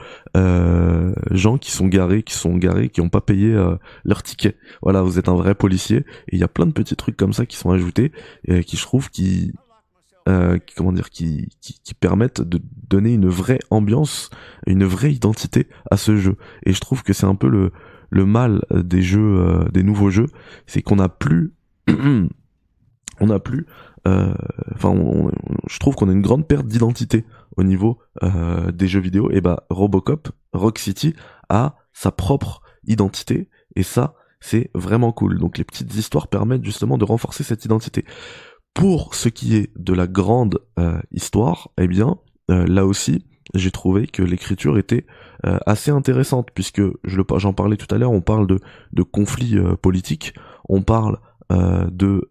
gens 1.30 1.58
qui 1.58 1.70
sont 1.70 1.86
garés, 1.86 2.22
qui 2.22 2.34
sont 2.34 2.56
garés, 2.56 2.88
qui 2.88 3.00
n'ont 3.00 3.08
pas 3.08 3.20
payé 3.20 3.56
leur 4.04 4.22
ticket. 4.22 4.56
Voilà, 4.82 5.02
vous 5.02 5.18
êtes 5.18 5.28
un 5.28 5.34
vrai 5.34 5.54
policier. 5.54 5.98
Et 6.28 6.36
il 6.36 6.38
y 6.38 6.44
a 6.44 6.48
plein 6.48 6.66
de 6.66 6.72
petits 6.72 6.96
trucs 6.96 7.16
comme 7.16 7.32
ça 7.32 7.46
qui 7.46 7.56
sont 7.56 7.70
ajoutés 7.70 8.12
et 8.46 8.64
qui, 8.64 8.76
je 8.76 8.82
trouve, 8.82 9.10
qui 9.10 9.52
euh, 10.28 10.58
qui, 10.58 10.74
comment 10.74 10.92
dire, 10.92 11.10
qui, 11.10 11.48
qui, 11.60 11.80
qui, 11.82 11.94
permettent 11.94 12.40
de 12.40 12.60
donner 12.88 13.12
une 13.14 13.28
vraie 13.28 13.60
ambiance, 13.70 14.30
une 14.66 14.84
vraie 14.84 15.12
identité 15.12 15.68
à 15.90 15.96
ce 15.96 16.16
jeu. 16.16 16.36
Et 16.64 16.72
je 16.72 16.80
trouve 16.80 17.02
que 17.02 17.12
c'est 17.12 17.26
un 17.26 17.34
peu 17.34 17.48
le, 17.48 17.72
le 18.10 18.26
mal 18.26 18.62
des 18.70 19.02
jeux, 19.02 19.38
euh, 19.38 19.68
des 19.70 19.82
nouveaux 19.82 20.10
jeux, 20.10 20.26
c'est 20.66 20.82
qu'on 20.82 20.96
n'a 20.96 21.08
plus, 21.08 21.54
on 21.88 23.26
n'a 23.26 23.40
plus, 23.40 23.66
euh, 24.06 24.34
enfin, 24.74 24.94
je 25.68 25.78
trouve 25.78 25.94
qu'on 25.94 26.08
a 26.08 26.12
une 26.12 26.22
grande 26.22 26.46
perte 26.46 26.66
d'identité 26.66 27.24
au 27.56 27.64
niveau 27.64 27.98
euh, 28.22 28.70
des 28.70 28.86
jeux 28.86 29.00
vidéo. 29.00 29.30
Et 29.30 29.40
bah, 29.40 29.64
Robocop, 29.70 30.28
Rock 30.52 30.78
City 30.78 31.14
a 31.48 31.76
sa 31.92 32.10
propre 32.10 32.62
identité, 32.86 33.48
et 33.76 33.82
ça, 33.82 34.14
c'est 34.40 34.70
vraiment 34.74 35.12
cool. 35.12 35.38
Donc 35.38 35.58
les 35.58 35.64
petites 35.64 35.94
histoires 35.94 36.28
permettent 36.28 36.64
justement 36.64 36.98
de 36.98 37.04
renforcer 37.04 37.44
cette 37.44 37.64
identité. 37.64 38.04
Pour 38.74 39.14
ce 39.14 39.28
qui 39.28 39.56
est 39.56 39.70
de 39.76 39.92
la 39.92 40.08
grande 40.08 40.58
euh, 40.80 40.98
histoire, 41.12 41.70
eh 41.78 41.86
bien, 41.86 42.18
euh, 42.50 42.66
là 42.66 42.84
aussi, 42.84 43.24
j'ai 43.54 43.70
trouvé 43.70 44.08
que 44.08 44.22
l'écriture 44.22 44.78
était 44.78 45.06
euh, 45.46 45.58
assez 45.64 45.92
intéressante, 45.92 46.48
puisque 46.52 46.82
je 47.04 47.16
le, 47.16 47.24
j'en 47.36 47.52
parlais 47.52 47.76
tout 47.76 47.92
à 47.94 47.98
l'heure, 47.98 48.10
on 48.10 48.20
parle 48.20 48.48
de, 48.48 48.58
de 48.92 49.02
conflits 49.04 49.56
politiques, 49.80 50.34
on 50.68 50.82
parle 50.82 51.18
de 51.50 52.26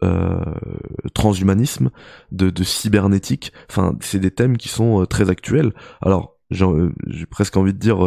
transhumanisme, 1.13 1.91
de, 2.31 2.49
de 2.49 2.63
cybernétique, 2.63 3.53
enfin, 3.69 3.95
c'est 4.01 4.19
des 4.19 4.31
thèmes 4.31 4.57
qui 4.57 4.67
sont 4.67 5.05
très 5.05 5.29
actuels. 5.29 5.71
Alors, 6.01 6.35
j'ai 6.49 7.25
presque 7.29 7.55
envie 7.55 7.73
de 7.73 7.79
dire 7.79 7.99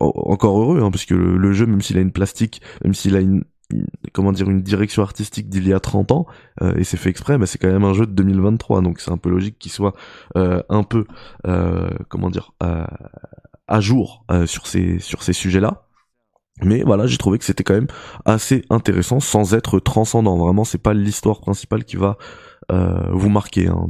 encore 0.00 0.60
heureux 0.60 0.80
hein, 0.80 0.90
puisque 0.90 1.10
le, 1.10 1.36
le, 1.36 1.52
jeu 1.52 1.66
même 1.66 1.82
s'il 1.82 1.98
a 1.98 2.00
une 2.00 2.12
plastique 2.12 2.62
même 2.82 2.94
s'il 2.94 3.14
a 3.14 3.20
une, 3.20 3.44
comment 4.12 4.32
dire 4.32 4.48
une 4.48 4.62
direction 4.62 5.02
artistique 5.02 5.48
d'il 5.48 5.66
y 5.66 5.72
a 5.72 5.80
30 5.80 6.12
ans 6.12 6.26
euh, 6.62 6.74
et 6.76 6.84
c'est 6.84 6.96
fait 6.96 7.10
exprès 7.10 7.36
mais 7.36 7.46
c'est 7.46 7.58
quand 7.58 7.70
même 7.70 7.84
un 7.84 7.94
jeu 7.94 8.06
de 8.06 8.12
2023 8.12 8.80
donc 8.80 9.00
c'est 9.00 9.10
un 9.10 9.16
peu 9.16 9.28
logique 9.28 9.58
qu'il 9.58 9.72
soit 9.72 9.94
euh, 10.36 10.62
un 10.68 10.84
peu 10.84 11.04
euh, 11.46 11.90
comment 12.08 12.30
dire 12.30 12.52
à 12.60 13.80
jour 13.80 14.24
sur 14.46 14.66
ces 14.66 15.00
sur 15.00 15.22
ces 15.22 15.32
sujets 15.32 15.60
là 15.60 15.86
mais 16.62 16.82
voilà, 16.82 17.06
j'ai 17.06 17.18
trouvé 17.18 17.38
que 17.38 17.44
c'était 17.44 17.64
quand 17.64 17.74
même 17.74 17.88
assez 18.24 18.64
intéressant 18.70 19.20
sans 19.20 19.52
être 19.52 19.78
transcendant. 19.78 20.38
Vraiment, 20.38 20.64
c'est 20.64 20.78
pas 20.78 20.94
l'histoire 20.94 21.40
principale 21.40 21.84
qui 21.84 21.96
va 21.96 22.16
euh, 22.72 23.10
vous 23.12 23.28
marquer. 23.28 23.68
Hein, 23.68 23.86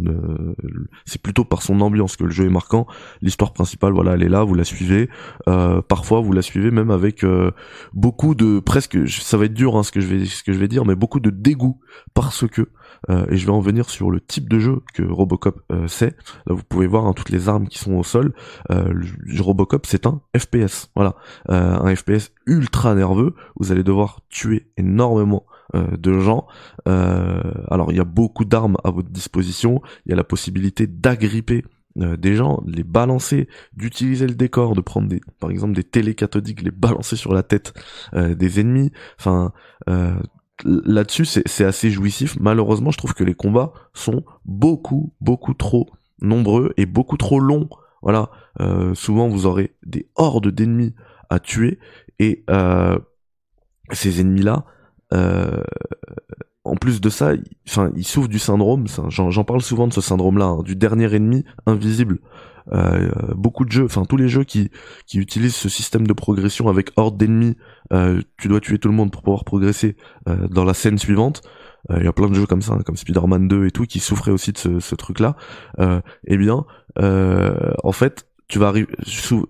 c'est 1.05 1.21
plutôt 1.21 1.45
par 1.45 1.63
son 1.63 1.81
ambiance 1.81 2.17
que 2.17 2.25
le 2.25 2.31
jeu 2.31 2.45
est 2.45 2.51
marquant. 2.51 2.87
L'histoire 3.23 3.53
principale, 3.53 3.93
voilà, 3.93 4.15
elle 4.15 4.23
est 4.23 4.29
là, 4.29 4.45
vous 4.45 4.55
la 4.55 4.65
suivez. 4.65 5.09
Euh, 5.49 5.81
parfois, 5.83 6.21
vous 6.21 6.33
la 6.33 6.43
suivez 6.43 6.71
même 6.71 6.91
avec 6.91 7.25
euh, 7.25 7.53
beaucoup 7.95 8.35
de 8.35 8.61
presque, 8.61 8.99
ça 9.09 9.37
va 9.37 9.47
être 9.47 9.55
dur 9.55 9.77
hein, 9.77 9.83
ce 9.83 9.93
que 9.93 10.01
je 10.01 10.07
vais 10.07 10.25
ce 10.27 10.43
que 10.43 10.53
je 10.53 10.59
vais 10.59 10.69
dire, 10.69 10.85
mais 10.85 10.95
beaucoup 10.95 11.21
de 11.21 11.31
dégoût 11.31 11.81
parce 12.15 12.47
que 12.47 12.69
et 13.29 13.37
je 13.37 13.47
vais 13.47 13.53
en 13.53 13.61
venir 13.61 13.89
sur 13.89 14.11
le 14.11 14.21
type 14.21 14.49
de 14.49 14.59
jeu 14.59 14.81
que 14.93 15.03
Robocop 15.03 15.61
c'est. 15.87 16.17
Vous 16.49 16.63
pouvez 16.69 16.89
voir 16.89 17.07
hein, 17.07 17.13
toutes 17.13 17.31
les 17.31 17.49
armes 17.49 17.69
qui 17.69 17.79
sont 17.79 17.93
au 17.93 18.03
sol. 18.03 18.33
Robocop, 19.39 19.87
c'est 19.87 20.07
un 20.07 20.23
FPS. 20.37 20.91
Voilà, 20.97 21.15
un 21.49 21.95
FPS 21.95 22.33
ultra 22.47 22.95
nerveux. 22.95 23.35
Vous 23.57 23.71
allez 23.71 23.85
devoir 23.85 24.23
tuer 24.29 24.67
énormément 24.77 25.45
euh, 25.75 25.97
de 25.97 26.21
gens. 26.21 26.47
Euh, 26.87 27.43
alors 27.69 27.91
il 27.91 27.97
y 27.97 28.01
a 28.01 28.05
beaucoup 28.05 28.45
d'armes 28.45 28.77
à 28.85 28.93
votre 28.93 29.09
disposition, 29.09 29.83
il 30.05 30.11
y 30.11 30.13
a 30.13 30.17
la 30.17 30.23
possibilité 30.23 30.87
d'agripper 30.87 31.65
euh, 31.99 32.17
des 32.17 32.37
gens, 32.37 32.63
les 32.67 32.85
balancer, 32.85 33.49
d'utiliser 33.73 34.29
le 34.29 34.37
décor, 34.37 34.77
de 34.77 34.81
prendre 34.81 35.09
des, 35.09 35.21
par 35.41 35.51
exemple 35.51 35.75
des 35.75 35.83
télé 35.83 36.15
cathodiques, 36.15 36.63
les 36.63 36.71
balancer 36.71 37.17
sur 37.17 37.35
la 37.35 37.43
tête 37.43 37.75
des 38.15 38.61
ennemis. 38.61 38.93
Enfin, 39.19 39.53
là-dessus 40.65 41.25
c'est 41.25 41.65
assez 41.65 41.91
jouissif. 41.91 42.37
Malheureusement, 42.39 42.93
je 42.93 42.99
trouve 42.99 43.15
que 43.15 43.25
les 43.25 43.35
combats 43.35 43.73
sont 43.93 44.25
beaucoup, 44.45 45.13
beaucoup 45.21 45.55
trop 45.55 45.91
nombreux 46.21 46.73
et 46.77 46.87
beaucoup 46.87 47.17
trop 47.17 47.41
longs. 47.41 47.69
Voilà, 48.03 48.31
souvent 48.95 49.29
vous 49.29 49.47
aurez 49.47 49.75
des 49.85 50.09
hordes 50.15 50.49
d'ennemis 50.49 50.95
à 51.29 51.41
tuer 51.41 51.81
et 52.21 52.45
ces 53.93 54.21
ennemis-là, 54.21 54.65
euh, 55.15 55.63
en 56.65 56.75
plus 56.75 57.01
de 57.01 57.09
ça, 57.09 57.33
enfin, 57.69 57.91
il, 57.97 58.07
souffre 58.07 58.29
du 58.29 58.39
syndrome. 58.39 58.87
J'en 59.09 59.45
parle 59.45 59.63
souvent 59.63 59.87
de 59.87 59.93
ce 59.93 60.01
syndrome-là, 60.01 60.47
hein, 60.47 60.63
du 60.63 60.77
dernier 60.77 61.15
ennemi 61.15 61.45
invisible. 61.67 62.19
Euh, 62.73 63.09
beaucoup 63.37 63.65
de 63.65 63.71
jeux, 63.71 63.85
enfin 63.85 64.05
tous 64.05 64.17
les 64.17 64.29
jeux 64.29 64.43
qui 64.43 64.71
qui 65.07 65.19
utilisent 65.19 65.55
ce 65.55 65.69
système 65.69 66.05
de 66.05 66.13
progression 66.13 66.69
avec 66.69 66.91
horde 66.97 67.17
d'ennemis, 67.17 67.57
euh, 67.93 68.21
tu 68.39 68.49
dois 68.49 68.59
tuer 68.61 68.79
tout 68.79 68.89
le 68.89 68.95
monde 68.95 69.13
pour 69.13 69.23
pouvoir 69.23 69.45
progresser 69.45 69.97
euh, 70.29 70.49
dans 70.49 70.65
la 70.65 70.75
scène 70.75 70.99
suivante. 70.99 71.43
Il 71.97 72.03
y 72.03 72.09
a 72.09 72.13
plein 72.13 72.29
de 72.29 72.35
jeux 72.35 72.47
comme 72.47 72.63
ça, 72.63 72.73
hein, 72.73 72.81
comme 72.85 72.97
Spider-Man 72.97 73.47
2 73.47 73.67
et 73.67 73.71
tout, 73.71 73.85
qui 73.85 74.01
souffraient 74.01 74.33
aussi 74.33 74.51
de 74.51 74.59
ce, 74.59 74.81
ce 74.81 74.97
truc-là. 74.97 75.37
eh 75.79 76.37
bien, 76.37 76.65
en 76.99 77.93
fait, 77.93 78.27
tu 78.49 78.61
vas 78.61 78.69
arriver, 78.69 78.89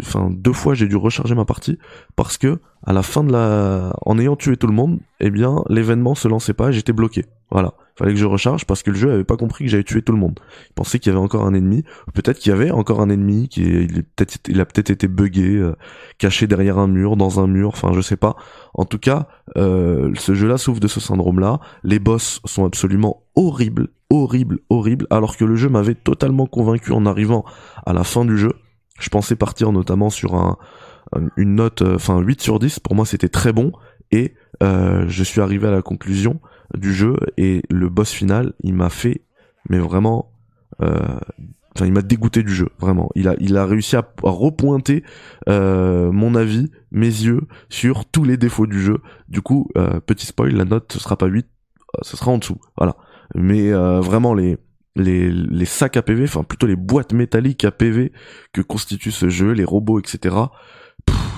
enfin 0.00 0.30
deux 0.30 0.54
fois 0.54 0.74
j'ai 0.74 0.88
dû 0.88 0.96
recharger 0.96 1.34
ma 1.34 1.44
partie 1.44 1.78
parce 2.16 2.38
que 2.38 2.60
à 2.82 2.92
la 2.92 3.02
fin 3.02 3.24
de 3.24 3.32
la, 3.32 3.92
en 4.02 4.18
ayant 4.18 4.36
tué 4.36 4.56
tout 4.56 4.66
le 4.66 4.72
monde, 4.72 5.00
eh 5.20 5.30
bien 5.30 5.62
l'événement 5.68 6.14
se 6.14 6.28
lançait 6.28 6.54
pas, 6.54 6.70
j'étais 6.70 6.92
bloqué. 6.92 7.26
Voilà, 7.50 7.74
fallait 7.94 8.12
que 8.12 8.18
je 8.18 8.24
recharge 8.24 8.64
parce 8.64 8.82
que 8.82 8.90
le 8.90 8.96
jeu 8.96 9.12
avait 9.12 9.24
pas 9.24 9.36
compris 9.36 9.64
que 9.64 9.70
j'avais 9.70 9.84
tué 9.84 10.02
tout 10.02 10.12
le 10.12 10.18
monde. 10.18 10.40
Il 10.70 10.74
pensait 10.74 10.98
qu'il 10.98 11.12
y 11.12 11.14
avait 11.14 11.22
encore 11.22 11.44
un 11.44 11.52
ennemi, 11.52 11.84
peut-être 12.14 12.38
qu'il 12.38 12.50
y 12.50 12.52
avait 12.54 12.70
encore 12.70 13.00
un 13.00 13.10
ennemi 13.10 13.48
qui 13.48 13.62
il 13.62 13.98
est 13.98 14.02
peut-être 14.02 14.38
il 14.48 14.60
a 14.60 14.64
peut-être 14.64 14.90
été 14.90 15.08
buggé, 15.08 15.56
euh, 15.56 15.76
caché 16.18 16.46
derrière 16.46 16.78
un 16.78 16.88
mur, 16.88 17.16
dans 17.16 17.38
un 17.38 17.46
mur, 17.46 17.68
enfin 17.68 17.92
je 17.92 18.00
sais 18.00 18.16
pas. 18.16 18.36
En 18.74 18.84
tout 18.84 18.98
cas, 18.98 19.28
euh, 19.56 20.12
ce 20.16 20.34
jeu-là 20.34 20.56
souffre 20.56 20.80
de 20.80 20.88
ce 20.88 21.00
syndrome-là. 21.00 21.60
Les 21.84 21.98
boss 21.98 22.40
sont 22.46 22.64
absolument 22.64 23.24
horribles, 23.34 23.88
horribles, 24.10 24.60
horribles, 24.70 25.06
alors 25.10 25.36
que 25.36 25.44
le 25.44 25.56
jeu 25.56 25.68
m'avait 25.68 25.94
totalement 25.94 26.46
convaincu 26.46 26.92
en 26.92 27.04
arrivant 27.04 27.44
à 27.84 27.92
la 27.92 28.04
fin 28.04 28.24
du 28.24 28.38
jeu. 28.38 28.52
Je 28.98 29.08
pensais 29.08 29.36
partir 29.36 29.72
notamment 29.72 30.10
sur 30.10 30.34
un, 30.34 30.56
une 31.36 31.54
note, 31.56 31.82
euh, 31.82 31.96
enfin 31.96 32.20
8 32.20 32.40
sur 32.40 32.58
10, 32.58 32.80
pour 32.80 32.94
moi 32.94 33.06
c'était 33.06 33.28
très 33.28 33.52
bon, 33.52 33.72
et 34.10 34.34
euh, 34.62 35.04
je 35.08 35.22
suis 35.22 35.40
arrivé 35.40 35.68
à 35.68 35.70
la 35.70 35.82
conclusion 35.82 36.40
du 36.76 36.92
jeu, 36.92 37.16
et 37.36 37.62
le 37.70 37.88
boss 37.88 38.10
final, 38.10 38.52
il 38.60 38.74
m'a 38.74 38.90
fait, 38.90 39.22
mais 39.68 39.78
vraiment, 39.78 40.32
euh, 40.82 41.18
enfin 41.74 41.86
il 41.86 41.92
m'a 41.92 42.02
dégoûté 42.02 42.42
du 42.42 42.54
jeu 42.54 42.68
vraiment. 42.78 43.10
Il 43.14 43.28
a 43.28 43.34
il 43.38 43.56
a 43.56 43.66
réussi 43.66 43.96
à, 43.96 44.08
repointer 44.22 45.04
mon 45.46 46.34
avis 46.34 46.70
mes 46.90 47.06
yeux 47.06 47.42
sur 47.68 48.04
tous 48.04 48.24
les 48.24 48.36
défauts 48.36 48.66
du 48.66 48.80
jeu. 48.80 48.98
Du 49.28 49.42
coup 49.42 49.68
petit 50.06 50.26
spoil 50.26 50.52
la 50.52 50.64
note 50.64 50.92
ce 50.92 50.98
sera 50.98 51.16
pas 51.16 51.26
8 51.26 51.46
euh, 51.46 51.98
ce 52.02 52.16
sera 52.16 52.30
en 52.30 52.38
dessous. 52.38 52.60
Voilà. 52.76 52.96
Mais 53.34 53.72
vraiment 53.72 54.34
les 54.34 54.56
les, 54.96 55.30
les 55.30 55.64
sacs 55.64 55.96
à 55.96 56.02
PV, 56.02 56.24
enfin 56.24 56.42
plutôt 56.42 56.66
les 56.66 56.76
boîtes 56.76 57.12
métalliques 57.12 57.64
à 57.64 57.70
PV 57.70 58.12
que 58.52 58.60
constitue 58.62 59.12
ce 59.12 59.28
jeu, 59.28 59.52
les 59.52 59.64
robots, 59.64 60.00
etc. 60.00 60.36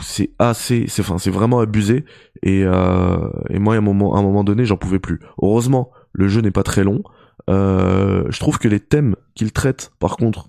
C'est 0.01 0.31
assez, 0.39 0.87
c'est 0.89 1.03
enfin 1.03 1.19
c'est 1.19 1.31
vraiment 1.31 1.61
abusé 1.61 2.05
et 2.43 2.63
euh, 2.65 3.29
et 3.51 3.59
moi 3.59 3.75
à 3.75 3.79
un 3.79 3.83
moment 3.83 4.15
à 4.15 4.21
un 4.21 4.23
moment 4.23 4.45
donné 4.45 4.65
j'en 4.65 4.77
pouvais 4.77 5.01
plus. 5.01 5.21
Heureusement 5.43 5.91
le 6.13 6.29
jeu 6.29 6.41
n'est 6.41 6.51
pas 6.51 6.63
très 6.63 6.85
long. 6.85 7.03
Euh, 7.51 8.25
je 8.31 8.39
trouve 8.41 8.59
que 8.59 8.69
les 8.69 8.81
thèmes 8.81 9.17
qu'il 9.35 9.53
traite 9.53 9.93
par 9.99 10.17
contre 10.17 10.49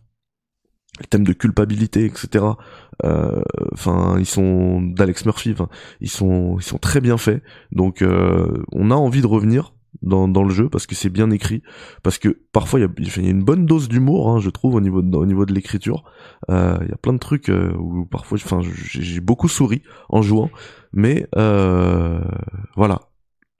les 0.99 1.07
thèmes 1.07 1.23
de 1.23 1.33
culpabilité, 1.33 2.05
etc. 2.05 2.45
Euh, 3.05 3.41
enfin, 3.73 4.17
ils 4.19 4.25
sont 4.25 4.81
d'Alex 4.81 5.25
Murphy. 5.25 5.55
ils 6.01 6.09
sont, 6.09 6.57
ils 6.59 6.63
sont 6.63 6.77
très 6.77 7.01
bien 7.01 7.17
faits. 7.17 7.41
Donc, 7.71 8.01
euh, 8.01 8.63
on 8.71 8.91
a 8.91 8.95
envie 8.95 9.21
de 9.21 9.27
revenir 9.27 9.73
dans, 10.01 10.27
dans 10.27 10.43
le 10.43 10.49
jeu 10.49 10.69
parce 10.69 10.87
que 10.87 10.95
c'est 10.95 11.09
bien 11.09 11.29
écrit 11.31 11.61
parce 12.03 12.17
que 12.17 12.39
parfois 12.51 12.79
il 12.79 12.83
y 12.83 12.85
a, 12.85 13.23
y 13.23 13.27
a, 13.27 13.29
une 13.29 13.43
bonne 13.43 13.65
dose 13.65 13.89
d'humour 13.89 14.29
hein, 14.29 14.39
je 14.39 14.49
trouve 14.49 14.75
au 14.75 14.81
niveau 14.81 15.01
de, 15.01 15.15
au 15.15 15.25
niveau 15.25 15.45
de 15.45 15.53
l'écriture. 15.53 16.03
Euh, 16.49 16.77
il 16.81 16.89
y 16.89 16.93
a 16.93 16.97
plein 16.97 17.13
de 17.13 17.19
trucs 17.19 17.49
euh, 17.49 17.73
où 17.77 18.05
parfois 18.05 18.37
enfin 18.43 18.61
j'ai 18.61 19.21
beaucoup 19.21 19.47
souri 19.47 19.81
en 20.09 20.21
jouant 20.21 20.49
mais 20.93 21.27
euh, 21.35 22.21
voilà. 22.75 23.01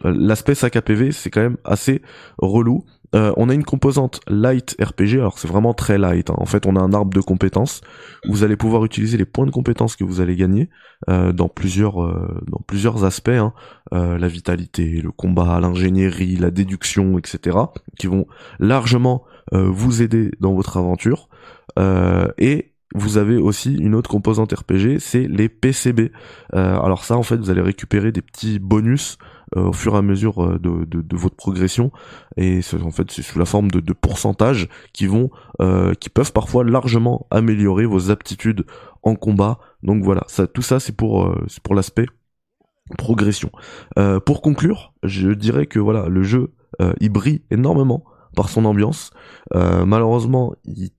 L'aspect 0.03 0.55
sac 0.55 0.77
à 0.77 0.81
PV 0.81 1.11
c'est 1.11 1.29
quand 1.29 1.41
même 1.41 1.57
assez 1.65 2.01
relou 2.37 2.85
euh, 3.15 3.33
on 3.37 3.49
a 3.49 3.53
une 3.53 3.63
composante 3.63 4.21
light 4.27 4.75
RPG, 4.79 5.15
alors 5.15 5.39
c'est 5.39 5.47
vraiment 5.47 5.73
très 5.73 5.97
light. 5.97 6.29
Hein. 6.29 6.35
En 6.37 6.45
fait, 6.45 6.65
on 6.65 6.75
a 6.75 6.79
un 6.79 6.93
arbre 6.93 7.13
de 7.13 7.21
compétences. 7.21 7.81
Vous 8.27 8.43
allez 8.43 8.55
pouvoir 8.55 8.85
utiliser 8.85 9.17
les 9.17 9.25
points 9.25 9.45
de 9.45 9.51
compétences 9.51 9.95
que 9.95 10.03
vous 10.03 10.21
allez 10.21 10.35
gagner 10.35 10.69
euh, 11.09 11.31
dans 11.31 11.49
plusieurs 11.49 12.03
euh, 12.03 12.43
dans 12.47 12.61
plusieurs 12.65 13.05
aspects, 13.05 13.29
hein. 13.29 13.53
la 13.91 14.27
vitalité, 14.27 15.01
le 15.01 15.11
combat, 15.11 15.59
l'ingénierie, 15.59 16.35
la 16.35 16.51
déduction, 16.51 17.17
etc. 17.17 17.57
qui 17.97 18.07
vont 18.07 18.27
largement 18.59 19.23
vous 19.51 20.03
aider 20.03 20.31
dans 20.39 20.53
votre 20.53 20.77
aventure. 20.77 21.27
et 22.37 22.68
vous 22.95 23.17
avez 23.17 23.37
aussi 23.37 23.75
une 23.75 23.93
autre 23.95 24.09
composante 24.09 24.51
RPG, 24.51 24.99
c'est 24.99 25.27
les 25.27 25.47
PCB. 25.47 26.11
alors 26.53 27.03
ça, 27.05 27.15
en 27.17 27.23
fait, 27.23 27.37
vous 27.37 27.49
allez 27.49 27.61
récupérer 27.61 28.11
des 28.11 28.21
petits 28.21 28.59
bonus 28.59 29.17
euh, 29.57 29.69
au 29.69 29.73
fur 29.73 29.95
et 29.95 29.97
à 29.97 30.03
mesure 30.03 30.43
euh, 30.43 30.59
de, 30.59 30.85
de, 30.85 31.01
de 31.01 31.17
votre 31.17 31.35
progression. 31.35 31.91
Et 32.37 32.59
en 32.83 32.91
fait 32.91 33.09
c'est 33.09 33.23
sous 33.23 33.39
la 33.39 33.45
forme 33.45 33.71
de, 33.71 33.79
de 33.79 33.93
pourcentages 33.93 34.69
qui 34.93 35.07
vont 35.07 35.31
euh, 35.59 35.95
qui 35.95 36.09
peuvent 36.09 36.31
parfois 36.33 36.63
largement 36.63 37.25
améliorer 37.31 37.87
vos 37.87 38.11
aptitudes 38.11 38.65
en 39.01 39.15
combat. 39.15 39.57
Donc 39.81 40.03
voilà 40.03 40.23
ça 40.27 40.45
tout 40.45 40.61
ça 40.61 40.79
c'est 40.79 40.95
pour 40.95 41.35
c'est 41.47 41.63
pour 41.63 41.73
l'aspect 41.73 42.05
progression. 42.97 43.49
Pour 44.25 44.41
conclure 44.41 44.93
je 45.03 45.29
dirais 45.29 45.65
que 45.65 45.79
voilà 45.79 46.07
le 46.09 46.21
jeu 46.23 46.53
il 46.99 47.09
brille 47.09 47.41
énormément 47.49 48.03
par 48.35 48.49
son 48.49 48.65
ambiance. 48.65 49.11
Malheureusement 49.53 50.53
il 50.65 50.91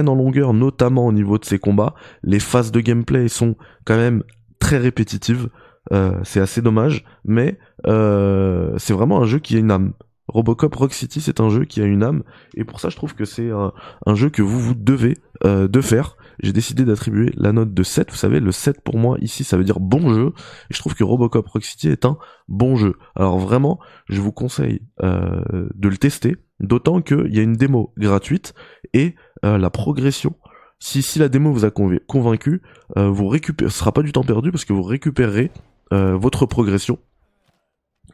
en 0.00 0.14
longueur 0.14 0.54
notamment 0.54 1.06
au 1.06 1.12
niveau 1.12 1.38
de 1.38 1.44
ses 1.44 1.58
combats 1.58 1.94
les 2.22 2.40
phases 2.40 2.72
de 2.72 2.80
gameplay 2.80 3.28
sont 3.28 3.56
quand 3.84 3.96
même 3.96 4.22
très 4.58 4.78
répétitives 4.78 5.48
euh, 5.90 6.20
c'est 6.22 6.40
assez 6.40 6.62
dommage, 6.62 7.04
mais 7.24 7.58
euh, 7.86 8.74
c'est 8.78 8.92
vraiment 8.92 9.20
un 9.20 9.24
jeu 9.24 9.38
qui 9.38 9.56
a 9.56 9.58
une 9.58 9.70
âme. 9.70 9.94
Robocop 10.28 10.74
Rock 10.74 10.94
City, 10.94 11.20
c'est 11.20 11.40
un 11.40 11.48
jeu 11.50 11.64
qui 11.64 11.82
a 11.82 11.84
une 11.84 12.02
âme, 12.02 12.22
et 12.54 12.64
pour 12.64 12.80
ça, 12.80 12.88
je 12.88 12.96
trouve 12.96 13.14
que 13.14 13.24
c'est 13.24 13.50
un, 13.50 14.14
jeu 14.14 14.30
que 14.30 14.40
vous 14.40 14.60
vous 14.60 14.74
devez 14.74 15.18
euh, 15.44 15.66
de 15.66 15.80
faire. 15.80 16.16
J'ai 16.42 16.52
décidé 16.52 16.84
d'attribuer 16.84 17.32
la 17.36 17.52
note 17.52 17.74
de 17.74 17.82
7. 17.82 18.10
Vous 18.10 18.16
savez, 18.16 18.40
le 18.40 18.52
7 18.52 18.80
pour 18.82 18.96
moi 18.96 19.18
ici, 19.20 19.44
ça 19.44 19.56
veut 19.56 19.64
dire 19.64 19.80
bon 19.80 20.14
jeu, 20.14 20.32
et 20.70 20.74
je 20.74 20.78
trouve 20.78 20.94
que 20.94 21.04
Robocop 21.04 21.46
Rock 21.48 21.64
City 21.64 21.88
est 21.88 22.06
un 22.06 22.16
bon 22.48 22.76
jeu. 22.76 22.94
Alors 23.16 23.38
vraiment, 23.38 23.80
je 24.08 24.20
vous 24.20 24.32
conseille 24.32 24.82
de 25.02 25.88
le 25.88 25.96
tester, 25.98 26.36
d'autant 26.60 27.02
qu'il 27.02 27.34
y 27.34 27.38
a 27.38 27.42
une 27.42 27.56
démo 27.56 27.92
gratuite 27.98 28.54
et 28.94 29.16
la 29.42 29.70
progression 29.70 30.34
si, 30.78 31.18
la 31.20 31.28
démo 31.28 31.52
vous 31.52 31.64
a 31.64 31.70
convaincu, 31.70 32.60
vous 32.96 33.28
récupérez, 33.28 33.70
ce 33.70 33.78
sera 33.78 33.92
pas 33.92 34.02
du 34.02 34.10
temps 34.10 34.24
perdu 34.24 34.50
parce 34.50 34.64
que 34.64 34.72
vous 34.72 34.82
récupérerez 34.82 35.52
euh, 35.92 36.16
votre 36.16 36.46
progression 36.46 36.98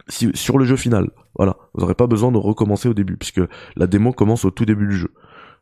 si, 0.08 0.30
sur 0.34 0.58
le 0.58 0.64
jeu 0.64 0.76
final. 0.76 1.10
Voilà, 1.36 1.56
vous 1.74 1.82
n'aurez 1.82 1.94
pas 1.94 2.08
besoin 2.08 2.32
de 2.32 2.38
recommencer 2.38 2.88
au 2.88 2.94
début, 2.94 3.16
puisque 3.16 3.40
la 3.76 3.86
démo 3.86 4.12
commence 4.12 4.44
au 4.44 4.50
tout 4.50 4.64
début 4.64 4.88
du 4.88 4.96
jeu. 4.96 5.12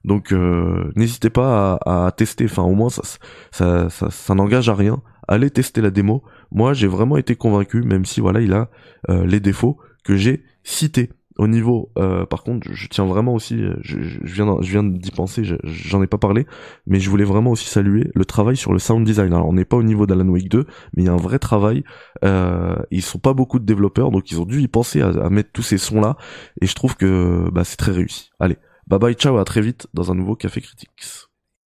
Donc 0.04 0.32
euh, 0.32 0.90
n'hésitez 0.94 1.30
pas 1.30 1.78
à, 1.84 2.10
tester, 2.16 2.44
enfin 2.46 2.62
au 2.62 2.74
moins 2.74 2.88
ça, 2.88 3.02
ça, 3.50 3.90
ça, 3.90 4.34
n'engage 4.34 4.68
à 4.68 4.74
rien. 4.74 5.02
Allez 5.28 5.50
tester 5.50 5.80
la 5.82 5.90
démo. 5.90 6.22
Moi 6.50 6.72
j'ai 6.72 6.86
vraiment 6.86 7.16
été 7.18 7.36
convaincu, 7.36 7.82
même 7.82 8.04
si 8.04 8.20
voilà 8.20 8.40
il 8.40 8.52
a 8.52 8.70
euh, 9.10 9.26
les 9.26 9.40
défauts 9.40 9.78
que 10.04 10.16
j'ai 10.16 10.44
cités. 10.62 11.10
Au 11.38 11.48
niveau, 11.48 11.90
euh, 11.98 12.24
par 12.24 12.42
contre, 12.42 12.68
je 12.72 12.88
tiens 12.88 13.04
vraiment 13.04 13.34
aussi, 13.34 13.62
euh, 13.62 13.76
je, 13.82 13.98
viens, 14.22 14.56
je 14.60 14.70
viens 14.70 14.82
d'y 14.82 15.10
penser, 15.10 15.42
j'en 15.64 16.02
ai 16.02 16.06
pas 16.06 16.16
parlé, 16.16 16.46
mais 16.86 16.98
je 16.98 17.10
voulais 17.10 17.24
vraiment 17.24 17.50
aussi 17.50 17.66
saluer 17.66 18.10
le 18.14 18.24
travail 18.24 18.56
sur 18.56 18.72
le 18.72 18.78
sound 18.78 19.04
design. 19.04 19.32
Alors, 19.34 19.48
on 19.48 19.52
n'est 19.52 19.66
pas 19.66 19.76
au 19.76 19.82
niveau 19.82 20.06
d'Alan 20.06 20.28
Wake 20.28 20.48
2, 20.48 20.66
mais 20.96 21.02
il 21.02 21.06
y 21.06 21.08
a 21.08 21.12
un 21.12 21.16
vrai 21.18 21.38
travail. 21.38 21.84
Euh, 22.24 22.76
ils 22.90 23.02
sont 23.02 23.18
pas 23.18 23.34
beaucoup 23.34 23.58
de 23.58 23.66
développeurs, 23.66 24.10
donc 24.10 24.30
ils 24.30 24.40
ont 24.40 24.46
dû 24.46 24.62
y 24.62 24.68
penser 24.68 25.02
à, 25.02 25.08
à 25.08 25.28
mettre 25.28 25.50
tous 25.52 25.62
ces 25.62 25.78
sons 25.78 26.00
là, 26.00 26.16
et 26.62 26.66
je 26.66 26.74
trouve 26.74 26.96
que 26.96 27.50
bah, 27.52 27.64
c'est 27.64 27.76
très 27.76 27.92
réussi. 27.92 28.30
Allez, 28.40 28.56
bye 28.86 28.98
bye, 28.98 29.14
ciao, 29.14 29.36
à 29.36 29.44
très 29.44 29.60
vite 29.60 29.88
dans 29.92 30.10
un 30.10 30.14
nouveau 30.14 30.36
Café 30.36 30.62
Critics. 30.62 31.25